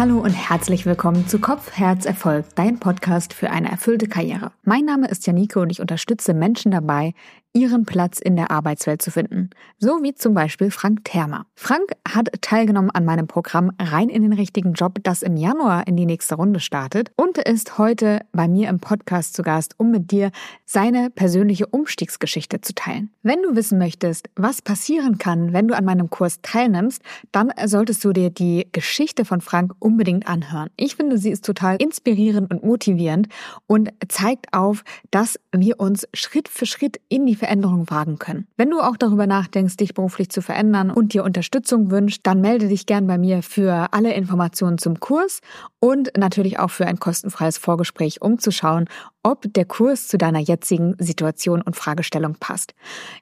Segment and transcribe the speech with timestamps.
[0.00, 4.50] Hallo und herzlich willkommen zu Kopf, Herz, Erfolg, dein Podcast für eine erfüllte Karriere.
[4.64, 7.12] Mein Name ist Janike und ich unterstütze Menschen dabei,
[7.52, 9.50] ihren Platz in der Arbeitswelt zu finden.
[9.78, 11.46] So wie zum Beispiel Frank Thermer.
[11.54, 15.96] Frank hat teilgenommen an meinem Programm Rein in den richtigen Job, das im Januar in
[15.96, 20.12] die nächste Runde startet und ist heute bei mir im Podcast zu Gast, um mit
[20.12, 20.30] dir
[20.64, 23.10] seine persönliche Umstiegsgeschichte zu teilen.
[23.22, 28.04] Wenn du wissen möchtest, was passieren kann, wenn du an meinem Kurs teilnimmst, dann solltest
[28.04, 30.70] du dir die Geschichte von Frank unbedingt anhören.
[30.76, 33.28] Ich finde, sie ist total inspirierend und motivierend
[33.66, 38.46] und zeigt auf, dass wir uns Schritt für Schritt in die Veränderung wagen können.
[38.56, 42.68] Wenn du auch darüber nachdenkst, dich beruflich zu verändern und dir Unterstützung wünschst, dann melde
[42.68, 45.40] dich gern bei mir für alle Informationen zum Kurs
[45.80, 48.86] und natürlich auch für ein kostenfreies Vorgespräch, um zu schauen,
[49.22, 52.74] ob der Kurs zu deiner jetzigen Situation und Fragestellung passt.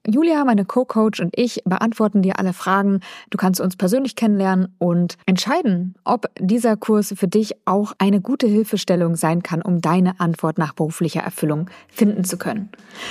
[0.07, 3.01] Julia, meine Co-Coach und ich beantworten dir alle Fragen.
[3.31, 8.47] Du kannst uns persönlich kennenlernen und entscheiden, ob dieser Kurs für dich auch eine gute
[8.47, 12.71] Hilfestellung sein kann, um deine Antwort nach beruflicher Erfüllung finden zu können.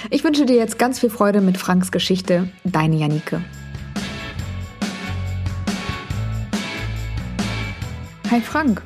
[0.09, 2.49] Ich wünsche dir jetzt ganz viel Freude mit Franks Geschichte.
[2.63, 3.41] Deine Janike.
[8.29, 8.81] Hi Frank.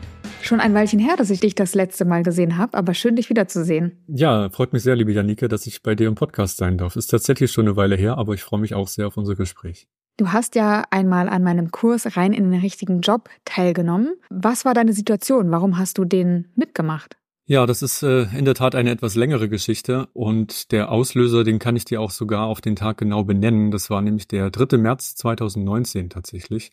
[0.52, 3.30] Schon ein Weilchen her, dass ich dich das letzte Mal gesehen habe, aber schön, dich
[3.30, 4.04] wiederzusehen.
[4.10, 6.98] Ja, freut mich sehr, liebe Janike, dass ich bei dir im Podcast sein darf.
[6.98, 9.88] Ist tatsächlich schon eine Weile her, aber ich freue mich auch sehr auf unser Gespräch.
[10.18, 14.12] Du hast ja einmal an meinem Kurs rein in den richtigen Job teilgenommen.
[14.30, 15.52] Was war deine Situation?
[15.52, 17.16] Warum hast du den mitgemacht?
[17.46, 21.60] Ja, das ist äh, in der Tat eine etwas längere Geschichte und der Auslöser, den
[21.60, 23.72] kann ich dir auch sogar auf den Tag genau benennen.
[23.72, 24.78] Das war nämlich der 3.
[24.78, 26.72] März 2019 tatsächlich.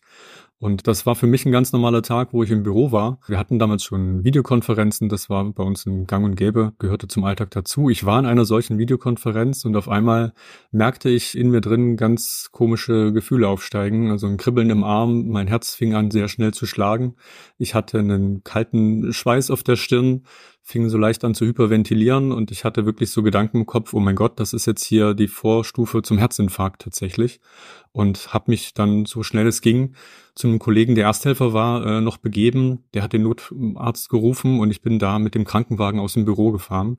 [0.61, 3.19] Und das war für mich ein ganz normaler Tag, wo ich im Büro war.
[3.27, 7.23] Wir hatten damals schon Videokonferenzen, das war bei uns ein Gang und Gäbe, gehörte zum
[7.23, 7.89] Alltag dazu.
[7.89, 10.33] Ich war in einer solchen Videokonferenz und auf einmal
[10.71, 15.47] merkte ich in mir drin ganz komische Gefühle aufsteigen, also ein Kribbeln im Arm, mein
[15.47, 17.15] Herz fing an sehr schnell zu schlagen.
[17.57, 20.25] Ich hatte einen kalten Schweiß auf der Stirn,
[20.61, 23.99] fing so leicht an zu hyperventilieren und ich hatte wirklich so Gedanken im Kopf, oh
[24.01, 27.39] mein Gott, das ist jetzt hier die Vorstufe zum Herzinfarkt tatsächlich
[27.91, 29.95] und habe mich dann so schnell es ging
[30.35, 32.85] zu einem Kollegen, der Ersthelfer war, äh, noch begeben.
[32.93, 36.51] Der hat den Notarzt gerufen und ich bin da mit dem Krankenwagen aus dem Büro
[36.51, 36.97] gefahren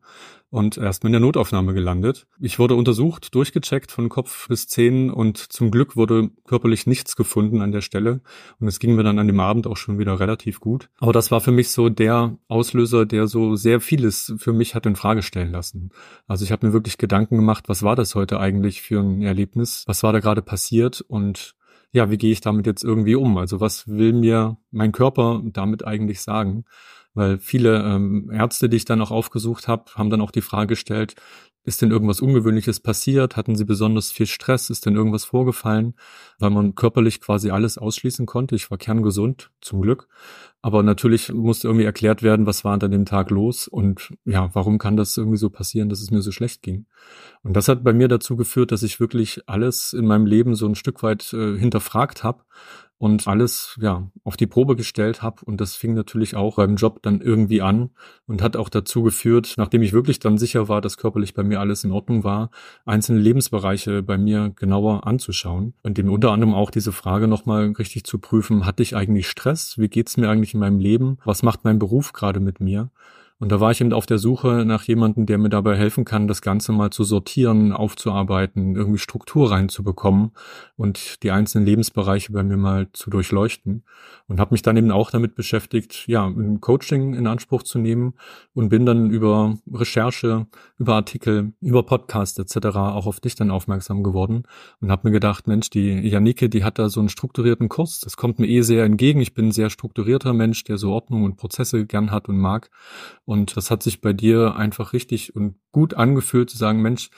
[0.50, 2.26] und erstmal in der Notaufnahme gelandet.
[2.40, 7.62] Ich wurde untersucht, durchgecheckt von Kopf bis Zehen und zum Glück wurde körperlich nichts gefunden
[7.62, 8.20] an der Stelle
[8.58, 10.90] und es ging mir dann an dem Abend auch schon wieder relativ gut.
[10.98, 14.86] Aber das war für mich so der Auslöser, der so sehr vieles für mich hat
[14.86, 15.90] in Frage stellen lassen.
[16.26, 19.84] Also ich habe mir wirklich Gedanken gemacht, was war das heute eigentlich für ein Erlebnis?
[19.86, 21.54] Was war da gerade passiert und
[21.92, 23.36] ja, wie gehe ich damit jetzt irgendwie um?
[23.36, 26.64] Also was will mir mein Körper damit eigentlich sagen?
[27.14, 30.68] Weil viele ähm, Ärzte, die ich dann auch aufgesucht habe, haben dann auch die Frage
[30.68, 31.16] gestellt,
[31.62, 33.36] ist denn irgendwas Ungewöhnliches passiert?
[33.36, 34.70] Hatten Sie besonders viel Stress?
[34.70, 35.94] Ist denn irgendwas vorgefallen?
[36.38, 38.54] Weil man körperlich quasi alles ausschließen konnte.
[38.54, 40.08] Ich war kerngesund, zum Glück.
[40.62, 44.78] Aber natürlich musste irgendwie erklärt werden, was war an dem Tag los und ja, warum
[44.78, 46.86] kann das irgendwie so passieren, dass es mir so schlecht ging.
[47.42, 50.66] Und das hat bei mir dazu geführt, dass ich wirklich alles in meinem Leben so
[50.66, 52.44] ein Stück weit äh, hinterfragt habe
[53.00, 57.00] und alles ja auf die Probe gestellt habe und das fing natürlich auch beim Job
[57.00, 57.90] dann irgendwie an
[58.26, 61.60] und hat auch dazu geführt, nachdem ich wirklich dann sicher war, dass körperlich bei mir
[61.60, 62.50] alles in Ordnung war,
[62.84, 68.04] einzelne Lebensbereiche bei mir genauer anzuschauen und dem unter anderem auch diese Frage nochmal richtig
[68.04, 69.78] zu prüfen, hatte ich eigentlich Stress?
[69.78, 71.18] Wie geht's mir eigentlich in meinem Leben?
[71.24, 72.90] Was macht mein Beruf gerade mit mir?
[73.40, 76.28] Und da war ich eben auf der Suche nach jemandem, der mir dabei helfen kann,
[76.28, 80.32] das Ganze mal zu sortieren, aufzuarbeiten, irgendwie Struktur reinzubekommen
[80.76, 83.84] und die einzelnen Lebensbereiche bei mir mal zu durchleuchten.
[84.28, 88.12] Und habe mich dann eben auch damit beschäftigt, ja, ein Coaching in Anspruch zu nehmen
[88.52, 90.46] und bin dann über Recherche,
[90.78, 92.76] über Artikel, über Podcasts etc.
[92.76, 94.42] auch auf dich dann aufmerksam geworden
[94.80, 98.00] und habe mir gedacht, Mensch, die Janike, die hat da so einen strukturierten Kurs.
[98.00, 99.20] Das kommt mir eh sehr entgegen.
[99.20, 102.70] Ich bin ein sehr strukturierter Mensch, der so Ordnung und Prozesse gern hat und mag.
[103.30, 107.10] Und das hat sich bei dir einfach richtig und gut angefühlt zu sagen, Mensch,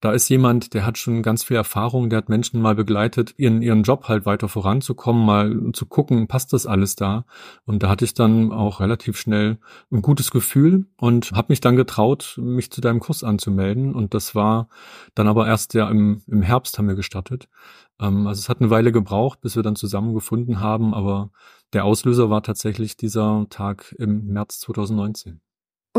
[0.00, 3.62] da ist jemand, der hat schon ganz viel Erfahrung, der hat Menschen mal begleitet, ihren,
[3.62, 7.24] ihren Job halt weiter voranzukommen, mal zu gucken, passt das alles da?
[7.66, 9.58] Und da hatte ich dann auch relativ schnell
[9.92, 13.94] ein gutes Gefühl und habe mich dann getraut, mich zu deinem Kurs anzumelden.
[13.94, 14.70] Und das war
[15.14, 17.48] dann aber erst ja im, im Herbst haben wir gestartet.
[18.00, 21.30] Ähm, also es hat eine Weile gebraucht, bis wir dann zusammengefunden haben, aber
[21.72, 25.40] der Auslöser war tatsächlich dieser Tag im März 2019.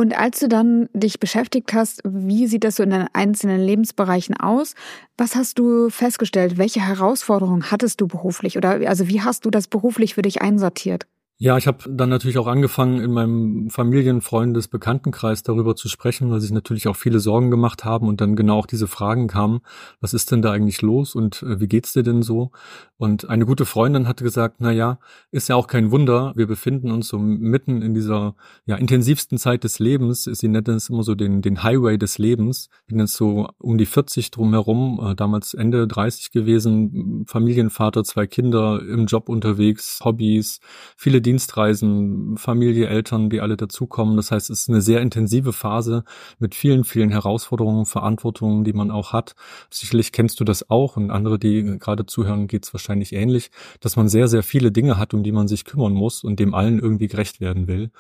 [0.02, 4.36] Und als du dann dich beschäftigt hast, wie sieht das so in den einzelnen Lebensbereichen
[4.36, 4.74] aus?
[5.16, 6.58] Was hast du festgestellt?
[6.58, 8.58] Welche Herausforderungen hattest du beruflich?
[8.58, 11.06] Oder also wie hast du das beruflich für dich einsortiert?
[11.44, 16.30] Ja, ich habe dann natürlich auch angefangen, in meinem Familien-, Freundes-, Bekanntenkreis darüber zu sprechen,
[16.30, 19.62] weil sich natürlich auch viele Sorgen gemacht haben und dann genau auch diese Fragen kamen,
[20.00, 22.52] was ist denn da eigentlich los und äh, wie geht's dir denn so?
[22.98, 25.00] Und eine gute Freundin hatte gesagt, na ja,
[25.32, 28.36] ist ja auch kein Wunder, wir befinden uns so mitten in dieser
[28.68, 30.26] ja intensivsten Zeit des Lebens.
[30.26, 32.70] Sie nennt es immer so den den Highway des Lebens.
[32.84, 38.28] Ich bin jetzt so um die 40 drumherum, äh, damals Ende 30 gewesen, Familienvater, zwei
[38.28, 40.60] Kinder, im Job unterwegs, Hobbys,
[40.96, 44.18] viele Dienstreisen, Familie, Eltern, die alle dazukommen.
[44.18, 46.04] Das heißt, es ist eine sehr intensive Phase
[46.40, 49.36] mit vielen, vielen Herausforderungen, Verantwortungen, die man auch hat.
[49.70, 53.50] Sicherlich kennst du das auch und andere, die gerade zuhören, geht es wahrscheinlich ähnlich,
[53.80, 56.54] dass man sehr, sehr viele Dinge hat, um die man sich kümmern muss und dem
[56.54, 57.92] allen irgendwie gerecht werden will.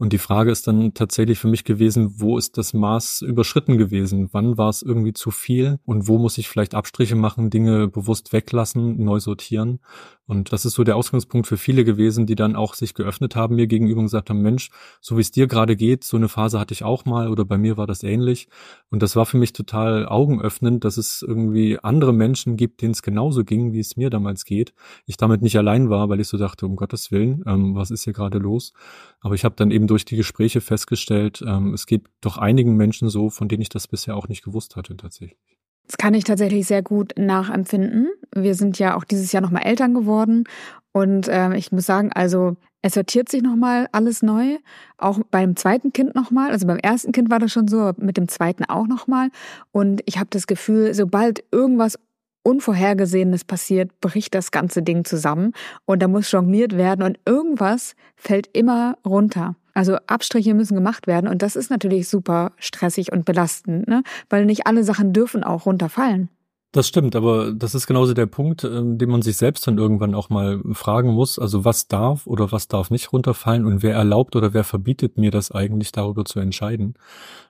[0.00, 4.30] Und die Frage ist dann tatsächlich für mich gewesen, wo ist das Maß überschritten gewesen?
[4.32, 5.78] Wann war es irgendwie zu viel?
[5.84, 9.78] Und wo muss ich vielleicht Abstriche machen, Dinge bewusst weglassen, neu sortieren?
[10.24, 13.54] Und das ist so der Ausgangspunkt für viele gewesen, die dann auch sich geöffnet haben
[13.54, 16.58] mir gegenüber und gesagt haben, Mensch, so wie es dir gerade geht, so eine Phase
[16.58, 18.48] hatte ich auch mal oder bei mir war das ähnlich.
[18.90, 23.02] Und das war für mich total augenöffnend, dass es irgendwie andere Menschen gibt, denen es
[23.02, 24.74] genauso ging, wie es mir damals geht.
[25.06, 28.04] Ich damit nicht allein war, weil ich so dachte, um Gottes Willen, ähm, was ist
[28.04, 28.72] hier gerade los?
[29.20, 33.08] Aber ich habe dann eben durch die Gespräche festgestellt, ähm, es geht doch einigen Menschen
[33.08, 35.49] so, von denen ich das bisher auch nicht gewusst hatte tatsächlich.
[35.90, 38.10] Das kann ich tatsächlich sehr gut nachempfinden.
[38.32, 40.44] Wir sind ja auch dieses Jahr nochmal Eltern geworden
[40.92, 44.58] und ähm, ich muss sagen, also es sortiert sich nochmal alles neu,
[44.98, 46.52] auch beim zweiten Kind nochmal.
[46.52, 49.30] Also beim ersten Kind war das schon so, mit dem zweiten auch nochmal.
[49.72, 51.98] Und ich habe das Gefühl, sobald irgendwas
[52.44, 55.54] Unvorhergesehenes passiert, bricht das ganze Ding zusammen
[55.86, 59.56] und da muss jongliert werden und irgendwas fällt immer runter.
[59.74, 64.02] Also Abstriche müssen gemacht werden und das ist natürlich super stressig und belastend, ne?
[64.28, 66.28] weil nicht alle Sachen dürfen auch runterfallen.
[66.72, 70.14] Das stimmt, aber das ist genauso der Punkt, ähm, den man sich selbst dann irgendwann
[70.14, 71.36] auch mal fragen muss.
[71.36, 75.32] Also was darf oder was darf nicht runterfallen und wer erlaubt oder wer verbietet mir
[75.32, 76.94] das eigentlich darüber zu entscheiden?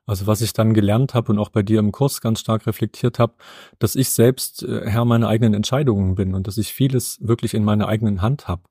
[0.07, 3.19] Also was ich dann gelernt habe und auch bei dir im Kurs ganz stark reflektiert
[3.19, 3.35] habe,
[3.79, 7.63] dass ich selbst äh, Herr meiner eigenen Entscheidungen bin und dass ich vieles wirklich in
[7.63, 8.63] meiner eigenen Hand habe.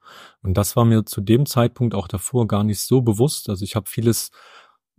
[0.41, 3.49] Und das war mir zu dem Zeitpunkt auch davor gar nicht so bewusst.
[3.49, 4.31] Also ich habe vieles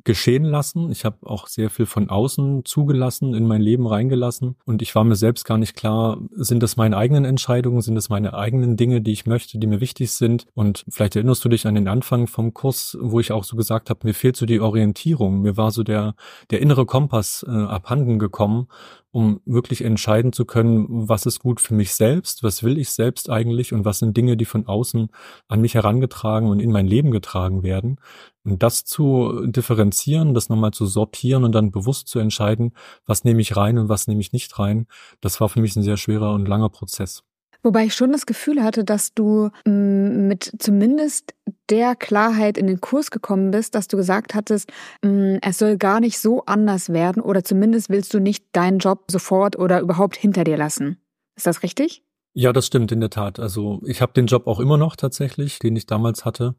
[0.04, 0.90] geschehen lassen.
[0.90, 4.56] Ich habe auch sehr viel von außen zugelassen, in mein Leben reingelassen.
[4.64, 8.08] Und ich war mir selbst gar nicht klar, sind das meine eigenen Entscheidungen, sind das
[8.08, 10.46] meine eigenen Dinge, die ich möchte, die mir wichtig sind.
[10.54, 13.90] Und vielleicht erinnerst du dich an den Anfang vom Kurs, wo ich auch so gesagt
[13.90, 15.42] habe, mir fehlt so die Orientierung.
[15.42, 16.14] Mir war so der,
[16.50, 18.68] der innere Kompass äh, abhanden gekommen
[19.12, 23.28] um wirklich entscheiden zu können, was ist gut für mich selbst, was will ich selbst
[23.28, 25.08] eigentlich und was sind Dinge, die von außen
[25.48, 27.98] an mich herangetragen und in mein Leben getragen werden.
[28.44, 32.72] Und das zu differenzieren, das nochmal zu sortieren und dann bewusst zu entscheiden,
[33.06, 34.86] was nehme ich rein und was nehme ich nicht rein,
[35.20, 37.24] das war für mich ein sehr schwerer und langer Prozess.
[37.62, 41.34] Wobei ich schon das Gefühl hatte, dass du mm, mit zumindest
[41.68, 44.70] der Klarheit in den Kurs gekommen bist, dass du gesagt hattest,
[45.02, 49.04] mm, es soll gar nicht so anders werden oder zumindest willst du nicht deinen Job
[49.10, 50.98] sofort oder überhaupt hinter dir lassen.
[51.36, 52.02] Ist das richtig?
[52.32, 53.40] Ja, das stimmt in der Tat.
[53.40, 56.54] Also ich habe den Job auch immer noch tatsächlich, den ich damals hatte.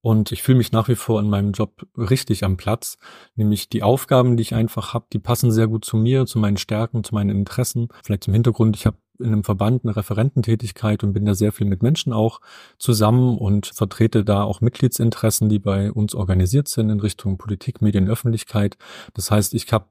[0.00, 2.96] Und ich fühle mich nach wie vor in meinem Job richtig am Platz.
[3.34, 6.58] Nämlich die Aufgaben, die ich einfach habe, die passen sehr gut zu mir, zu meinen
[6.58, 7.88] Stärken, zu meinen Interessen.
[8.04, 11.66] Vielleicht zum Hintergrund, ich habe in einem Verband eine Referententätigkeit und bin da sehr viel
[11.66, 12.40] mit Menschen auch
[12.78, 18.08] zusammen und vertrete da auch Mitgliedsinteressen, die bei uns organisiert sind in Richtung Politik, Medien,
[18.08, 18.76] Öffentlichkeit.
[19.14, 19.86] Das heißt, ich habe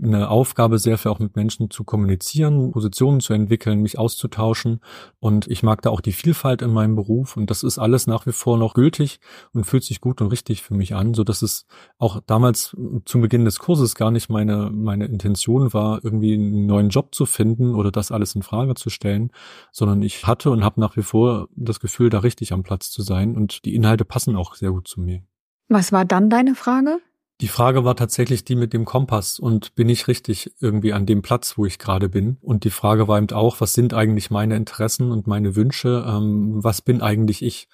[0.00, 4.80] eine Aufgabe, sehr viel auch mit Menschen zu kommunizieren, Positionen zu entwickeln, mich auszutauschen.
[5.18, 7.36] Und ich mag da auch die Vielfalt in meinem Beruf.
[7.36, 9.18] Und das ist alles nach wie vor noch gültig
[9.52, 11.66] und fühlt sich gut und richtig für mich an, so dass es
[11.98, 16.90] auch damals zum Beginn des Kurses gar nicht meine, meine Intention war, irgendwie einen neuen
[16.90, 19.30] Job zu finden oder das alles in Frage zu stellen,
[19.72, 23.02] sondern ich hatte und habe nach wie vor das Gefühl, da richtig am Platz zu
[23.02, 23.36] sein.
[23.36, 25.22] Und die Inhalte passen auch sehr gut zu mir.
[25.68, 26.98] Was war dann deine Frage?
[27.40, 31.22] Die Frage war tatsächlich die mit dem Kompass und bin ich richtig irgendwie an dem
[31.22, 32.36] Platz, wo ich gerade bin?
[32.40, 36.04] Und die Frage war eben auch, was sind eigentlich meine Interessen und meine Wünsche?
[36.08, 37.68] Ähm, was bin eigentlich ich?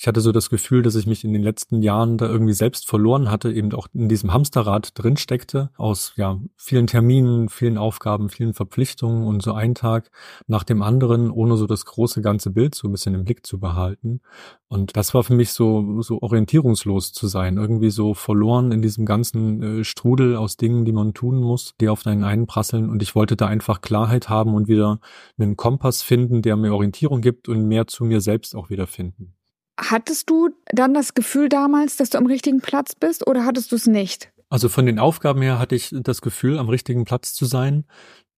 [0.00, 2.88] Ich hatte so das Gefühl, dass ich mich in den letzten Jahren da irgendwie selbst
[2.88, 8.30] verloren hatte, eben auch in diesem Hamsterrad drin steckte, aus ja vielen Terminen, vielen Aufgaben,
[8.30, 10.10] vielen Verpflichtungen und so ein Tag
[10.46, 13.60] nach dem anderen, ohne so das große ganze Bild so ein bisschen im Blick zu
[13.60, 14.22] behalten.
[14.68, 19.04] Und das war für mich so, so orientierungslos zu sein, irgendwie so verloren in diesem
[19.04, 22.88] ganzen äh, Strudel aus Dingen, die man tun muss, die auf einen einprasseln.
[22.88, 24.98] Und ich wollte da einfach Klarheit haben und wieder
[25.38, 29.34] einen Kompass finden, der mir Orientierung gibt und mehr zu mir selbst auch wieder finden.
[29.80, 33.76] Hattest du dann das Gefühl damals, dass du am richtigen Platz bist oder hattest du
[33.76, 34.30] es nicht?
[34.50, 37.84] Also von den Aufgaben her hatte ich das Gefühl, am richtigen Platz zu sein.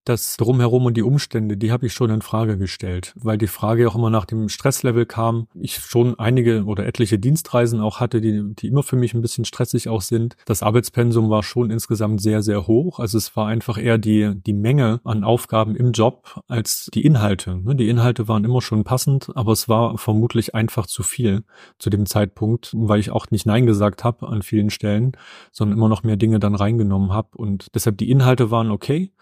[0.04, 3.88] Das Drumherum und die Umstände, die habe ich schon in Frage gestellt, weil die Frage
[3.88, 5.47] auch immer nach dem Stresslevel kam.
[5.54, 9.44] Ich schon einige oder etliche Dienstreisen auch hatte, die, die immer für mich ein bisschen
[9.44, 10.37] stressig auch sind.
[10.44, 12.99] Das Arbeitspensum war schon insgesamt sehr, sehr hoch.
[12.99, 17.59] Also es war einfach eher die, die Menge an Aufgaben im Job als die Inhalte.
[17.59, 21.44] Ne, die Inhalte waren immer schon passend, aber es war vermutlich einfach zu viel
[21.78, 25.12] zu dem Zeitpunkt, weil ich auch nicht Nein gesagt habe an vielen Stellen,
[25.52, 27.28] sondern immer noch mehr Dinge dann reingenommen habe.
[27.37, 29.12] Und deshalb die Inhalte waren okay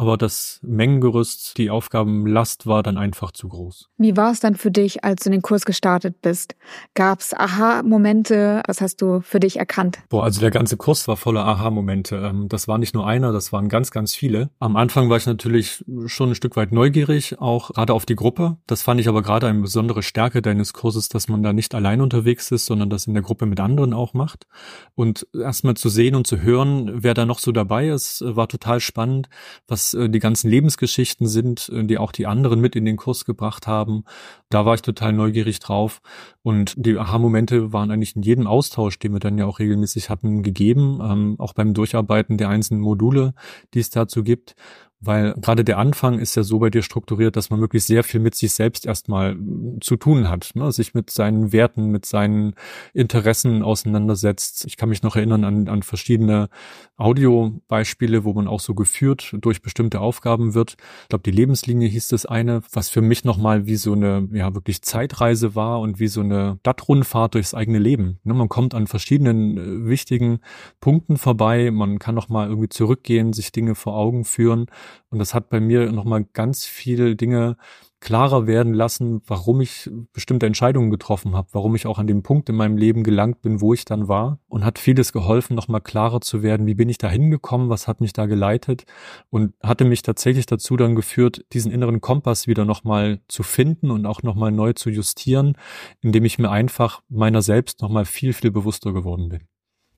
[0.00, 3.90] aber das Mengengerüst, die Aufgabenlast war dann einfach zu groß.
[3.98, 6.56] Wie war es dann für dich, als du in den Kurs gestartet bist?
[6.94, 8.62] Gab es Aha-Momente?
[8.66, 9.98] Was hast du für dich erkannt?
[10.08, 12.16] Boah, also der ganze Kurs war voller Aha-Momente.
[12.16, 14.48] Ähm, das war nicht nur einer, das waren ganz, ganz viele.
[14.58, 18.56] Am Anfang war ich natürlich schon ein Stück weit neugierig, auch gerade auf die Gruppe.
[18.66, 22.00] Das fand ich aber gerade eine besondere Stärke deines Kurses, dass man da nicht allein
[22.00, 24.46] unterwegs ist, sondern das in der Gruppe mit anderen auch macht.
[24.94, 28.80] Und erstmal zu sehen und zu hören, wer da noch so dabei ist, war total
[28.80, 29.28] spannend.
[29.68, 33.24] Was äh, die ganzen Lebensgeschichten sind, äh, die auch die anderen mit in den Kurs
[33.24, 34.04] gebracht haben.
[34.48, 36.00] Da war ich total neugierig drauf.
[36.42, 40.42] Und die Aha-Momente waren eigentlich in jedem Austausch, den wir dann ja auch regelmäßig hatten,
[40.42, 43.34] gegeben, ähm, auch beim Durcharbeiten der einzelnen Module,
[43.74, 44.54] die es dazu gibt.
[45.02, 48.20] Weil gerade der Anfang ist ja so bei dir strukturiert, dass man wirklich sehr viel
[48.20, 49.34] mit sich selbst erstmal
[49.80, 50.70] zu tun hat, ne?
[50.72, 52.54] sich mit seinen Werten, mit seinen
[52.92, 54.66] Interessen auseinandersetzt.
[54.66, 56.50] Ich kann mich noch erinnern an, an verschiedene
[56.98, 60.76] Audiobeispiele, wo man auch so geführt durch bestimmte Aufgaben wird.
[61.02, 64.54] Ich glaube, die Lebenslinie hieß das eine, was für mich nochmal wie so eine, ja,
[64.54, 68.18] wirklich Zeitreise war und wie so eine Stadtrundfahrt durchs eigene Leben.
[68.24, 68.34] Ne?
[68.34, 70.40] Man kommt an verschiedenen äh, wichtigen
[70.80, 74.66] Punkten vorbei, man kann nochmal irgendwie zurückgehen, sich Dinge vor Augen führen
[75.10, 77.56] und das hat bei mir nochmal ganz viele Dinge
[78.00, 82.48] klarer werden lassen, warum ich bestimmte Entscheidungen getroffen habe, warum ich auch an dem Punkt
[82.48, 86.22] in meinem Leben gelangt bin, wo ich dann war und hat vieles geholfen, nochmal klarer
[86.22, 88.84] zu werden, wie bin ich da hingekommen, was hat mich da geleitet
[89.28, 94.06] und hatte mich tatsächlich dazu dann geführt, diesen inneren Kompass wieder nochmal zu finden und
[94.06, 95.56] auch nochmal neu zu justieren,
[96.00, 99.49] indem ich mir einfach meiner selbst nochmal viel, viel bewusster geworden bin.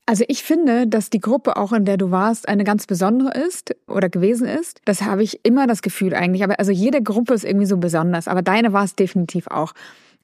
[0.05, 3.73] Also ich finde, dass die Gruppe, auch in der du warst, eine ganz besondere ist
[3.87, 4.81] oder gewesen ist.
[4.83, 6.43] Das habe ich immer das Gefühl eigentlich.
[6.43, 8.27] Aber also jede Gruppe ist irgendwie so besonders.
[8.27, 9.73] Aber deine war es definitiv auch.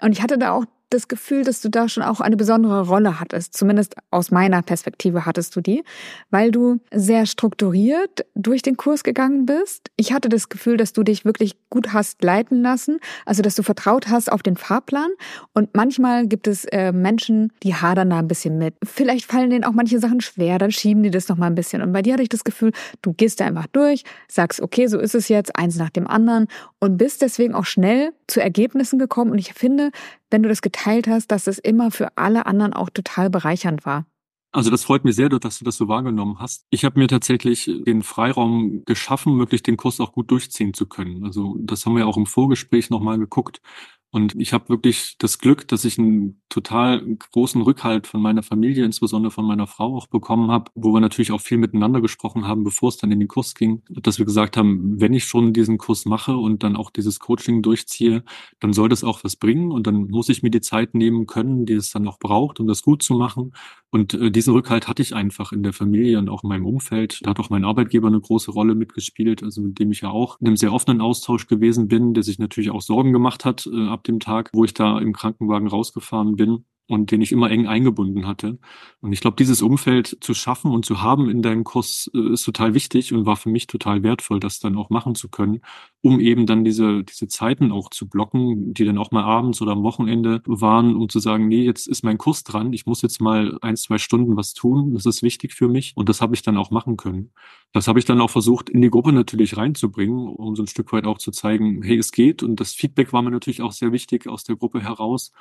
[0.01, 3.19] Und ich hatte da auch das Gefühl, dass du da schon auch eine besondere Rolle
[3.19, 3.55] hattest.
[3.55, 5.83] Zumindest aus meiner Perspektive hattest du die,
[6.31, 9.91] weil du sehr strukturiert durch den Kurs gegangen bist.
[9.97, 13.63] Ich hatte das Gefühl, dass du dich wirklich gut hast leiten lassen, also dass du
[13.63, 15.09] vertraut hast auf den Fahrplan.
[15.53, 18.75] Und manchmal gibt es äh, Menschen, die hadern da ein bisschen mit.
[18.83, 21.81] Vielleicht fallen denen auch manche Sachen schwer, dann schieben die das noch mal ein bisschen.
[21.81, 24.99] Und bei dir hatte ich das Gefühl, du gehst da einfach durch, sagst, okay, so
[24.99, 26.47] ist es jetzt, eins nach dem anderen
[26.79, 29.31] und bist deswegen auch schnell zu Ergebnissen gekommen.
[29.31, 29.91] Und ich finde,
[30.29, 34.05] wenn du das geteilt hast, dass es immer für alle anderen auch total bereichernd war.
[34.51, 36.65] Also das freut mich sehr, dass du das so wahrgenommen hast.
[36.71, 41.23] Ich habe mir tatsächlich den Freiraum geschaffen, wirklich den Kurs auch gut durchziehen zu können.
[41.23, 43.61] Also das haben wir auch im Vorgespräch nochmal geguckt.
[44.11, 48.83] Und ich habe wirklich das Glück, dass ich einen total großen Rückhalt von meiner Familie,
[48.83, 52.63] insbesondere von meiner Frau auch bekommen habe, wo wir natürlich auch viel miteinander gesprochen haben,
[52.63, 55.77] bevor es dann in den Kurs ging, dass wir gesagt haben, wenn ich schon diesen
[55.77, 58.23] Kurs mache und dann auch dieses Coaching durchziehe,
[58.59, 61.67] dann soll das auch was bringen und dann muss ich mir die Zeit nehmen können,
[61.67, 63.53] die es dann auch braucht, um das gut zu machen.
[63.91, 67.19] Und äh, diesen Rückhalt hatte ich einfach in der Familie und auch in meinem Umfeld.
[67.23, 70.39] Da hat auch mein Arbeitgeber eine große Rolle mitgespielt, also mit dem ich ja auch
[70.39, 73.87] in einem sehr offenen Austausch gewesen bin, der sich natürlich auch Sorgen gemacht hat äh,
[73.99, 77.67] ab dem Tag, wo ich da im Krankenwagen rausgefahren bin und den ich immer eng
[77.67, 78.57] eingebunden hatte.
[78.99, 82.43] Und ich glaube, dieses Umfeld zu schaffen und zu haben in deinem Kurs äh, ist
[82.43, 85.61] total wichtig und war für mich total wertvoll, das dann auch machen zu können,
[86.01, 89.73] um eben dann diese, diese Zeiten auch zu blocken, die dann auch mal abends oder
[89.73, 93.21] am Wochenende waren, um zu sagen, nee, jetzt ist mein Kurs dran, ich muss jetzt
[93.21, 96.41] mal ein, zwei Stunden was tun, das ist wichtig für mich und das habe ich
[96.41, 97.31] dann auch machen können.
[97.71, 100.91] Das habe ich dann auch versucht, in die Gruppe natürlich reinzubringen, um so ein Stück
[100.91, 103.91] weit auch zu zeigen, hey, es geht und das Feedback war mir natürlich auch sehr
[103.91, 105.33] wichtig aus der Gruppe heraus,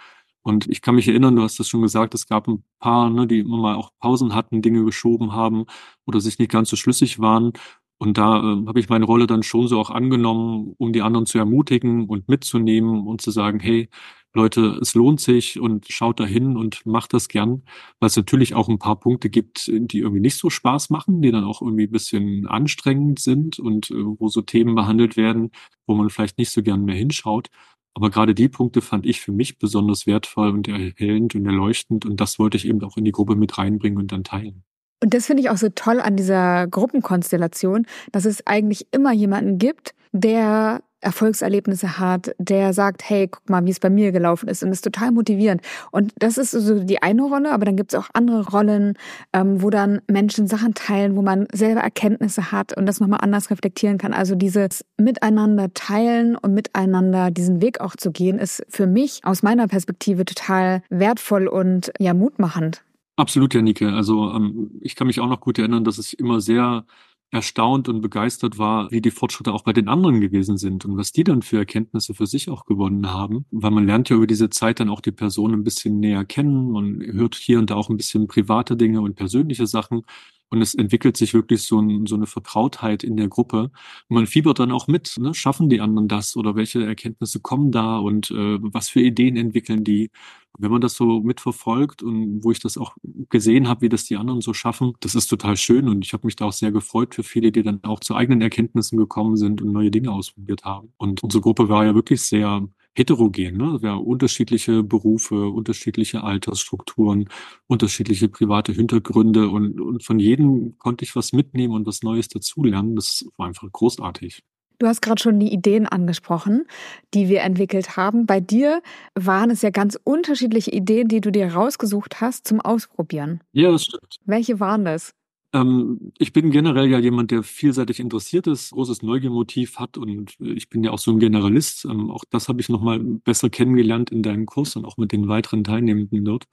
[0.48, 3.26] und ich kann mich erinnern, du hast das schon gesagt, es gab ein paar, ne,
[3.26, 5.66] die immer mal auch Pausen hatten, Dinge geschoben haben
[6.06, 7.52] oder sich nicht ganz so schlüssig waren.
[7.98, 11.26] Und da äh, habe ich meine Rolle dann schon so auch angenommen, um die anderen
[11.26, 13.90] zu ermutigen und mitzunehmen und zu sagen, hey,
[14.34, 17.64] Leute, es lohnt sich und schaut dahin und macht das gern,
[18.00, 21.30] weil es natürlich auch ein paar Punkte gibt, die irgendwie nicht so Spaß machen, die
[21.30, 25.50] dann auch irgendwie ein bisschen anstrengend sind und äh, wo so Themen behandelt werden,
[25.86, 27.48] wo man vielleicht nicht so gern mehr hinschaut.
[27.94, 32.06] Aber gerade die Punkte fand ich für mich besonders wertvoll und erhellend und erleuchtend.
[32.06, 34.62] Und das wollte ich eben auch in die Gruppe mit reinbringen und dann teilen.
[35.02, 39.58] Und das finde ich auch so toll an dieser Gruppenkonstellation, dass es eigentlich immer jemanden
[39.58, 44.62] gibt, der Erfolgserlebnisse hat, der sagt, hey, guck mal, wie es bei mir gelaufen ist
[44.62, 45.62] und ist total motivierend.
[45.90, 48.94] Und das ist so die eine Rolle, aber dann gibt es auch andere Rollen,
[49.32, 53.50] ähm, wo dann Menschen Sachen teilen, wo man selber Erkenntnisse hat und das nochmal anders
[53.50, 54.12] reflektieren kann.
[54.12, 59.42] Also dieses Miteinander teilen und miteinander diesen Weg auch zu gehen, ist für mich aus
[59.42, 62.82] meiner Perspektive total wertvoll und ja mutmachend.
[63.16, 63.92] Absolut, Janike.
[63.92, 66.84] Also ähm, ich kann mich auch noch gut erinnern, dass ich immer sehr
[67.30, 71.12] erstaunt und begeistert war, wie die Fortschritte auch bei den anderen gewesen sind und was
[71.12, 73.44] die dann für Erkenntnisse für sich auch gewonnen haben.
[73.50, 76.70] Weil man lernt ja über diese Zeit dann auch die Person ein bisschen näher kennen.
[76.70, 80.02] Man hört hier und da auch ein bisschen private Dinge und persönliche Sachen.
[80.50, 83.70] Und es entwickelt sich wirklich so, ein, so eine Vertrautheit in der Gruppe.
[84.08, 85.34] Und man fiebert dann auch mit, ne?
[85.34, 89.84] schaffen die anderen das oder welche Erkenntnisse kommen da und äh, was für Ideen entwickeln
[89.84, 90.10] die.
[90.58, 92.96] wenn man das so mitverfolgt und wo ich das auch
[93.28, 96.26] gesehen habe, wie das die anderen so schaffen, das ist total schön und ich habe
[96.26, 99.62] mich da auch sehr gefreut für viele, die dann auch zu eigenen Erkenntnissen gekommen sind
[99.62, 100.92] und neue Dinge ausprobiert haben.
[100.98, 103.56] Und unsere Gruppe war ja wirklich sehr heterogen.
[103.56, 103.78] Ne?
[103.80, 107.28] Wir haben unterschiedliche Berufe, unterschiedliche Altersstrukturen,
[107.66, 112.96] unterschiedliche private Hintergründe und, und von jedem konnte ich was mitnehmen und was Neues dazulernen.
[112.96, 114.42] Das war einfach großartig.
[114.80, 116.64] Du hast gerade schon die Ideen angesprochen,
[117.12, 118.26] die wir entwickelt haben.
[118.26, 118.80] Bei dir
[119.14, 123.40] waren es ja ganz unterschiedliche Ideen, die du dir rausgesucht hast zum Ausprobieren.
[123.52, 124.18] Ja, das stimmt.
[124.24, 125.14] Welche waren das?
[125.54, 130.68] Ähm, ich bin generell ja jemand, der vielseitig interessiert ist, großes Neugiermotiv hat und ich
[130.68, 131.86] bin ja auch so ein Generalist.
[131.86, 135.28] Ähm, auch das habe ich nochmal besser kennengelernt in deinem Kurs und auch mit den
[135.28, 136.44] weiteren Teilnehmenden dort.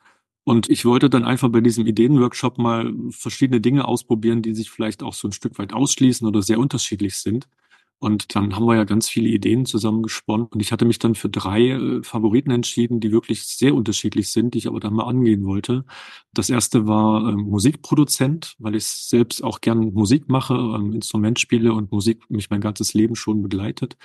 [0.46, 5.04] Und ich wollte dann einfach bei diesem Ideenworkshop mal verschiedene Dinge ausprobieren, die sich vielleicht
[5.04, 7.48] auch so ein Stück weit ausschließen oder sehr unterschiedlich sind.
[8.06, 10.46] Und dann haben wir ja ganz viele Ideen zusammengesponnen.
[10.46, 14.54] Und ich hatte mich dann für drei äh, Favoriten entschieden, die wirklich sehr unterschiedlich sind,
[14.54, 15.86] die ich aber dann mal angehen wollte.
[16.32, 21.74] Das erste war ähm, Musikproduzent, weil ich selbst auch gern Musik mache, ähm, Instrument spiele
[21.74, 23.98] und Musik mich mein ganzes Leben schon begleitet.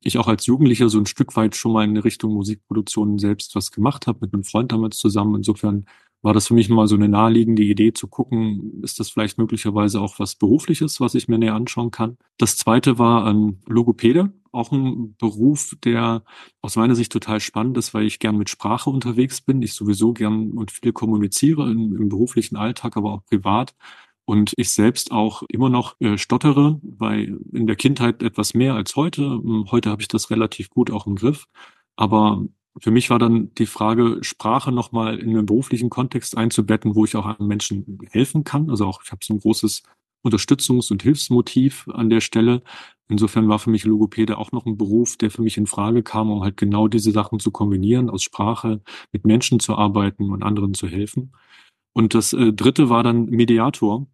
[0.00, 3.72] Ich auch als Jugendlicher so ein Stück weit schon mal in Richtung Musikproduktion selbst was
[3.72, 5.34] gemacht habe, mit einem Freund damals zusammen.
[5.34, 5.86] Insofern
[6.22, 10.00] war das für mich mal so eine naheliegende Idee zu gucken, ist das vielleicht möglicherweise
[10.00, 12.18] auch was Berufliches, was ich mir näher anschauen kann.
[12.38, 16.22] Das zweite war ein Logopäde, auch ein Beruf, der
[16.60, 19.62] aus meiner Sicht total spannend ist, weil ich gern mit Sprache unterwegs bin.
[19.62, 23.74] Ich sowieso gern und viel kommuniziere im, im beruflichen Alltag, aber auch privat.
[24.26, 28.94] Und ich selbst auch immer noch äh, stottere, weil in der Kindheit etwas mehr als
[28.94, 29.40] heute.
[29.70, 31.46] Heute habe ich das relativ gut auch im Griff.
[31.96, 32.44] Aber
[32.78, 37.16] für mich war dann die Frage, Sprache nochmal in einen beruflichen Kontext einzubetten, wo ich
[37.16, 38.70] auch anderen Menschen helfen kann.
[38.70, 39.82] Also auch, ich habe so ein großes
[40.22, 42.62] Unterstützungs- und Hilfsmotiv an der Stelle.
[43.08, 46.30] Insofern war für mich Logopäde auch noch ein Beruf, der für mich in Frage kam,
[46.30, 48.80] um halt genau diese Sachen zu kombinieren, aus Sprache
[49.12, 51.32] mit Menschen zu arbeiten und anderen zu helfen.
[51.92, 54.06] Und das äh, dritte war dann Mediator.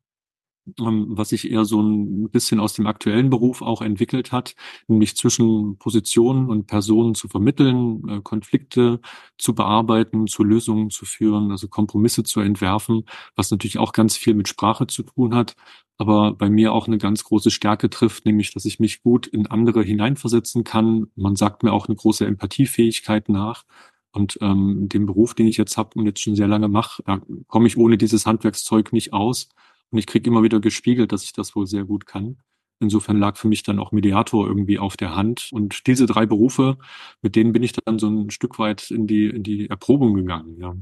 [0.80, 4.56] Ähm, was sich eher so ein bisschen aus dem aktuellen Beruf auch entwickelt hat,
[4.88, 9.00] nämlich zwischen Positionen und Personen zu vermitteln, äh, Konflikte
[9.38, 13.04] zu bearbeiten, zu Lösungen zu führen, also Kompromisse zu entwerfen,
[13.36, 15.54] was natürlich auch ganz viel mit Sprache zu tun hat,
[15.98, 19.46] aber bei mir auch eine ganz große Stärke trifft, nämlich dass ich mich gut in
[19.46, 21.06] andere hineinversetzen kann.
[21.14, 23.64] Man sagt mir auch eine große Empathiefähigkeit nach.
[24.12, 27.20] Und ähm, den Beruf, den ich jetzt habe und jetzt schon sehr lange mache, da
[27.48, 29.50] komme ich ohne dieses Handwerkszeug nicht aus.
[29.90, 32.38] Und ich kriege immer wieder gespiegelt, dass ich das wohl sehr gut kann.
[32.80, 35.48] Insofern lag für mich dann auch Mediator irgendwie auf der Hand.
[35.52, 36.76] Und diese drei Berufe,
[37.22, 40.58] mit denen bin ich dann so ein Stück weit in die, in die Erprobung gegangen,
[40.60, 40.74] ja.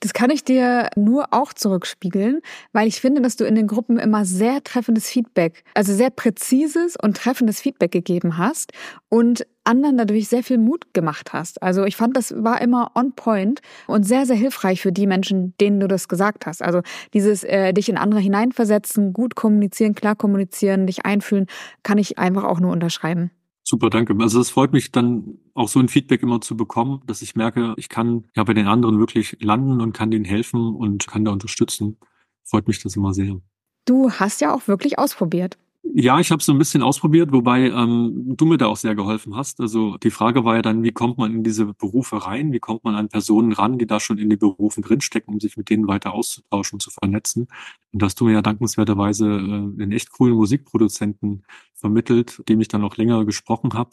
[0.00, 2.40] Das kann ich dir nur auch zurückspiegeln,
[2.72, 6.96] weil ich finde, dass du in den Gruppen immer sehr treffendes Feedback, also sehr präzises
[7.00, 8.72] und treffendes Feedback gegeben hast
[9.08, 11.62] und anderen dadurch sehr viel Mut gemacht hast.
[11.62, 15.54] Also ich fand, das war immer on point und sehr, sehr hilfreich für die Menschen,
[15.60, 16.62] denen du das gesagt hast.
[16.62, 16.80] Also
[17.12, 21.46] dieses äh, dich in andere hineinversetzen, gut kommunizieren, klar kommunizieren, dich einfühlen,
[21.82, 23.30] kann ich einfach auch nur unterschreiben.
[23.70, 24.16] Super, danke.
[24.18, 27.74] Also es freut mich dann auch so ein Feedback immer zu bekommen, dass ich merke,
[27.76, 31.32] ich kann ja bei den anderen wirklich landen und kann denen helfen und kann da
[31.32, 31.98] unterstützen.
[32.44, 33.42] Freut mich das immer sehr.
[33.84, 35.58] Du hast ja auch wirklich ausprobiert.
[35.94, 39.34] Ja, ich habe so ein bisschen ausprobiert, wobei ähm, du mir da auch sehr geholfen
[39.36, 39.60] hast.
[39.60, 42.52] Also die Frage war ja dann, wie kommt man in diese Berufe rein?
[42.52, 45.56] Wie kommt man an Personen ran, die da schon in die Berufen drinstecken, um sich
[45.56, 47.48] mit denen weiter auszutauschen, zu vernetzen?
[47.92, 52.84] Und dass du mir ja dankenswerterweise äh, einen echt coolen Musikproduzenten vermittelt, dem ich dann
[52.84, 53.90] auch länger gesprochen habe.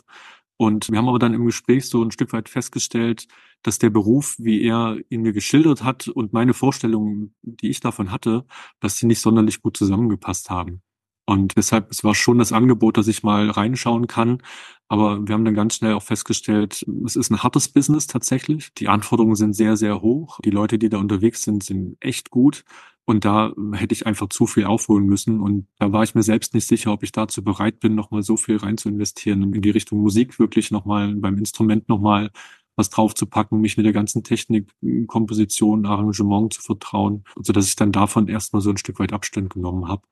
[0.58, 3.27] Und wir haben aber dann im Gespräch so ein Stück weit festgestellt,
[3.63, 8.12] dass der Beruf, wie er ihn mir geschildert hat und meine Vorstellungen, die ich davon
[8.12, 8.45] hatte,
[8.79, 10.81] dass sie nicht sonderlich gut zusammengepasst haben.
[11.25, 14.41] Und deshalb, es war schon das Angebot, dass ich mal reinschauen kann.
[14.88, 18.73] Aber wir haben dann ganz schnell auch festgestellt, es ist ein hartes Business tatsächlich.
[18.75, 20.39] Die Anforderungen sind sehr, sehr hoch.
[20.45, 22.63] Die Leute, die da unterwegs sind, sind echt gut.
[23.05, 25.39] Und da hätte ich einfach zu viel aufholen müssen.
[25.39, 28.38] Und da war ich mir selbst nicht sicher, ob ich dazu bereit bin, nochmal so
[28.38, 32.31] viel rein zu investieren, in die Richtung Musik wirklich nochmal, beim Instrument nochmal
[32.75, 34.71] was draufzupacken, mich mit der ganzen Technik,
[35.07, 39.53] Komposition, Arrangement zu vertrauen, so dass ich dann davon erstmal so ein Stück weit Abstand
[39.53, 40.03] genommen habe.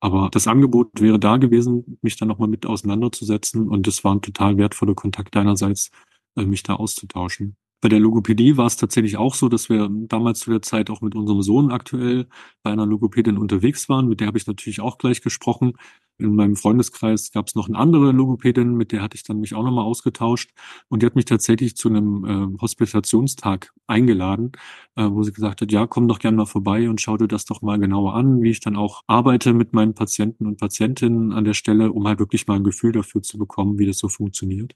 [0.00, 4.22] Aber das Angebot wäre da gewesen, mich dann nochmal mit auseinanderzusetzen und es war ein
[4.22, 5.90] total wertvoller Kontakt deinerseits,
[6.36, 7.56] äh, mich da auszutauschen.
[7.82, 11.00] Bei der Logopädie war es tatsächlich auch so, dass wir damals zu der Zeit auch
[11.00, 12.26] mit unserem Sohn aktuell
[12.62, 14.06] bei einer Logopädin unterwegs waren.
[14.06, 15.72] Mit der habe ich natürlich auch gleich gesprochen.
[16.20, 19.54] In meinem Freundeskreis gab es noch eine andere Logopädin, mit der hatte ich dann mich
[19.54, 20.50] auch nochmal ausgetauscht.
[20.88, 24.52] Und die hat mich tatsächlich zu einem äh, Hospitationstag eingeladen,
[24.96, 27.44] äh, wo sie gesagt hat, ja, komm doch gerne mal vorbei und schau dir das
[27.44, 31.44] doch mal genauer an, wie ich dann auch arbeite mit meinen Patienten und Patientinnen an
[31.44, 34.74] der Stelle, um halt wirklich mal ein Gefühl dafür zu bekommen, wie das so funktioniert.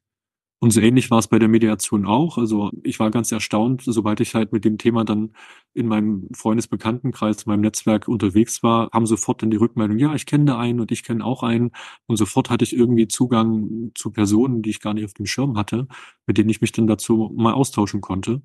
[0.60, 2.38] Und so ähnlich war es bei der Mediation auch.
[2.38, 5.34] Also ich war ganz erstaunt, sobald ich halt mit dem Thema dann
[5.74, 10.26] in meinem Freundesbekanntenkreis, in meinem Netzwerk unterwegs war, haben sofort dann die Rückmeldung, ja, ich
[10.26, 11.72] kenne da einen und ich kenne auch einen.
[12.06, 15.56] Und sofort hatte ich irgendwie Zugang zu Personen, die ich gar nicht auf dem Schirm
[15.56, 15.88] hatte,
[16.26, 18.42] mit denen ich mich dann dazu mal austauschen konnte.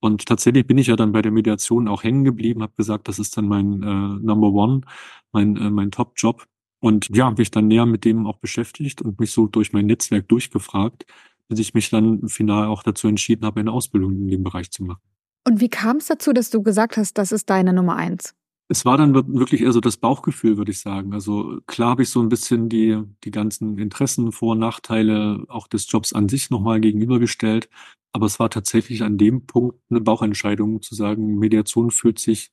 [0.00, 3.18] Und tatsächlich bin ich ja dann bei der Mediation auch hängen geblieben, habe gesagt, das
[3.18, 4.80] ist dann mein äh, Number One,
[5.32, 6.46] mein, äh, mein Top-Job.
[6.80, 9.86] Und ja, habe mich dann näher mit dem auch beschäftigt und mich so durch mein
[9.86, 11.06] Netzwerk durchgefragt
[11.52, 14.84] bis ich mich dann final auch dazu entschieden habe, eine Ausbildung in dem Bereich zu
[14.84, 15.11] machen.
[15.46, 18.34] Und wie kam es dazu, dass du gesagt hast, das ist deine Nummer eins?
[18.68, 21.12] Es war dann wirklich eher so das Bauchgefühl, würde ich sagen.
[21.12, 25.66] Also klar habe ich so ein bisschen die, die ganzen Interessen, Vor- und Nachteile auch
[25.66, 27.68] des Jobs an sich nochmal gegenübergestellt.
[28.12, 32.52] Aber es war tatsächlich an dem Punkt eine Bauchentscheidung zu sagen, Mediation fühlt sich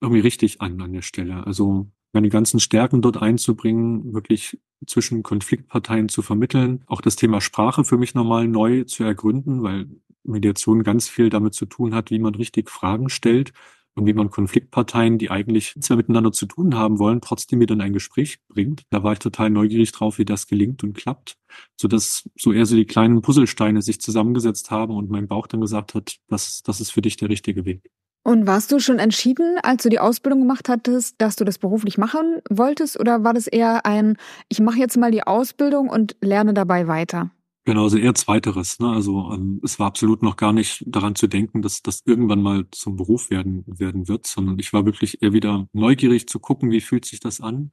[0.00, 1.46] irgendwie richtig an an der Stelle.
[1.46, 7.84] Also meine ganzen Stärken dort einzubringen, wirklich zwischen Konfliktparteien zu vermitteln, auch das Thema Sprache
[7.84, 9.88] für mich nochmal neu zu ergründen, weil
[10.24, 13.52] Mediation ganz viel damit zu tun hat, wie man richtig Fragen stellt
[13.94, 17.80] und wie man Konfliktparteien, die eigentlich mehr miteinander zu tun haben wollen, trotzdem wieder in
[17.80, 18.82] ein Gespräch bringt.
[18.90, 21.36] Da war ich total neugierig drauf, wie das gelingt und klappt,
[21.76, 25.60] so dass so eher so die kleinen Puzzlesteine sich zusammengesetzt haben und mein Bauch dann
[25.60, 27.90] gesagt hat, das, das ist für dich der richtige Weg.
[28.26, 31.98] Und warst du schon entschieden, als du die Ausbildung gemacht hattest, dass du das beruflich
[31.98, 32.98] machen wolltest?
[32.98, 34.16] Oder war das eher ein,
[34.48, 37.30] ich mache jetzt mal die Ausbildung und lerne dabei weiter?
[37.66, 38.78] Genau, also eher zweiteres.
[38.78, 38.90] Ne?
[38.90, 42.66] Also ähm, es war absolut noch gar nicht daran zu denken, dass das irgendwann mal
[42.72, 46.82] zum Beruf werden, werden wird, sondern ich war wirklich eher wieder neugierig zu gucken, wie
[46.82, 47.70] fühlt sich das an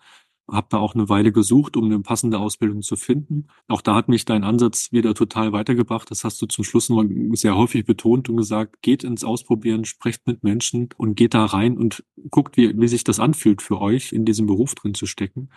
[0.51, 3.47] habe da auch eine Weile gesucht, um eine passende Ausbildung zu finden.
[3.67, 6.11] Auch da hat mich dein Ansatz wieder total weitergebracht.
[6.11, 10.27] Das hast du zum Schluss mal sehr häufig betont und gesagt, geht ins Ausprobieren, sprecht
[10.27, 14.11] mit Menschen und geht da rein und guckt, wie, wie sich das anfühlt für euch,
[14.11, 15.49] in diesem Beruf drin zu stecken.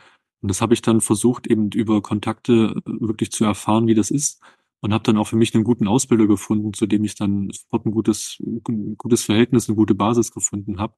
[0.44, 4.42] Und das habe ich dann versucht, eben über Kontakte wirklich zu erfahren, wie das ist.
[4.82, 7.86] Und habe dann auch für mich einen guten Ausbilder gefunden, zu dem ich dann sofort
[7.86, 10.96] ein gutes, ein gutes Verhältnis, eine gute Basis gefunden habe.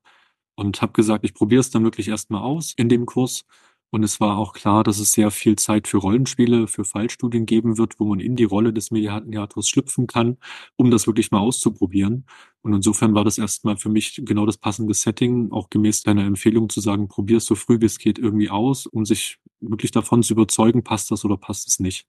[0.57, 3.45] Und habe gesagt, ich probiere es dann wirklich erstmal aus in dem Kurs
[3.90, 7.79] und es war auch klar, dass es sehr viel Zeit für Rollenspiele, für Fallstudien geben
[7.79, 10.38] wird, wo man in die Rolle des Mediators schlüpfen kann,
[10.77, 12.27] um das wirklich mal auszuprobieren.
[12.62, 16.68] Und insofern war das erstmal für mich genau das passende Setting, auch gemäß deiner Empfehlung
[16.68, 20.22] zu sagen, probier es so früh wie es geht irgendwie aus, um sich wirklich davon
[20.22, 22.07] zu überzeugen, passt das oder passt es nicht.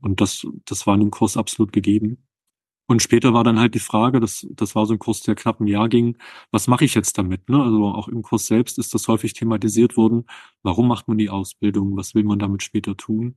[0.00, 2.27] Und das, das war in dem Kurs absolut gegeben.
[2.88, 5.60] Und später war dann halt die Frage, das, das war so ein Kurs, der knapp
[5.60, 6.16] ein Jahr ging,
[6.50, 7.48] was mache ich jetzt damit?
[7.50, 7.62] Ne?
[7.62, 10.24] Also auch im Kurs selbst ist das häufig thematisiert worden.
[10.62, 11.96] Warum macht man die Ausbildung?
[11.98, 13.36] Was will man damit später tun?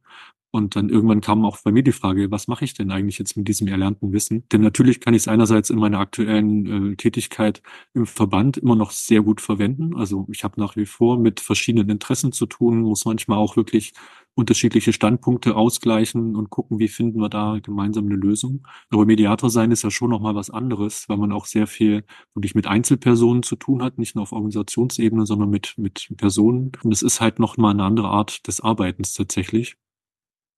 [0.54, 3.38] Und dann irgendwann kam auch bei mir die Frage, was mache ich denn eigentlich jetzt
[3.38, 4.48] mit diesem erlernten Wissen?
[4.52, 7.62] Denn natürlich kann ich es einerseits in meiner aktuellen äh, Tätigkeit
[7.94, 9.96] im Verband immer noch sehr gut verwenden.
[9.96, 13.94] Also ich habe nach wie vor mit verschiedenen Interessen zu tun, muss manchmal auch wirklich
[14.34, 18.66] unterschiedliche Standpunkte ausgleichen und gucken, wie finden wir da gemeinsam eine Lösung.
[18.90, 22.56] Aber Mediator sein ist ja schon nochmal was anderes, weil man auch sehr viel wirklich
[22.56, 26.72] mit Einzelpersonen zu tun hat, nicht nur auf Organisationsebene, sondern mit, mit Personen.
[26.84, 29.76] Und es ist halt noch mal eine andere Art des Arbeitens tatsächlich.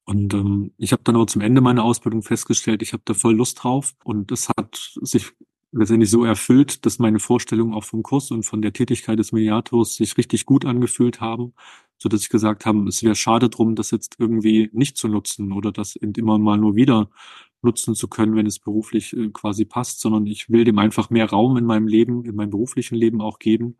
[0.05, 3.35] Und ähm, ich habe dann aber zum Ende meiner Ausbildung festgestellt, ich habe da voll
[3.35, 3.95] Lust drauf.
[4.03, 5.31] Und es hat sich
[5.71, 9.95] letztendlich so erfüllt, dass meine Vorstellungen auch vom Kurs und von der Tätigkeit des Mediators
[9.95, 11.53] sich richtig gut angefühlt haben,
[12.03, 15.53] so dass ich gesagt habe, es wäre schade drum, das jetzt irgendwie nicht zu nutzen
[15.53, 17.09] oder das immer mal nur wieder
[17.61, 21.29] nutzen zu können, wenn es beruflich äh, quasi passt, sondern ich will dem einfach mehr
[21.29, 23.77] Raum in meinem Leben, in meinem beruflichen Leben auch geben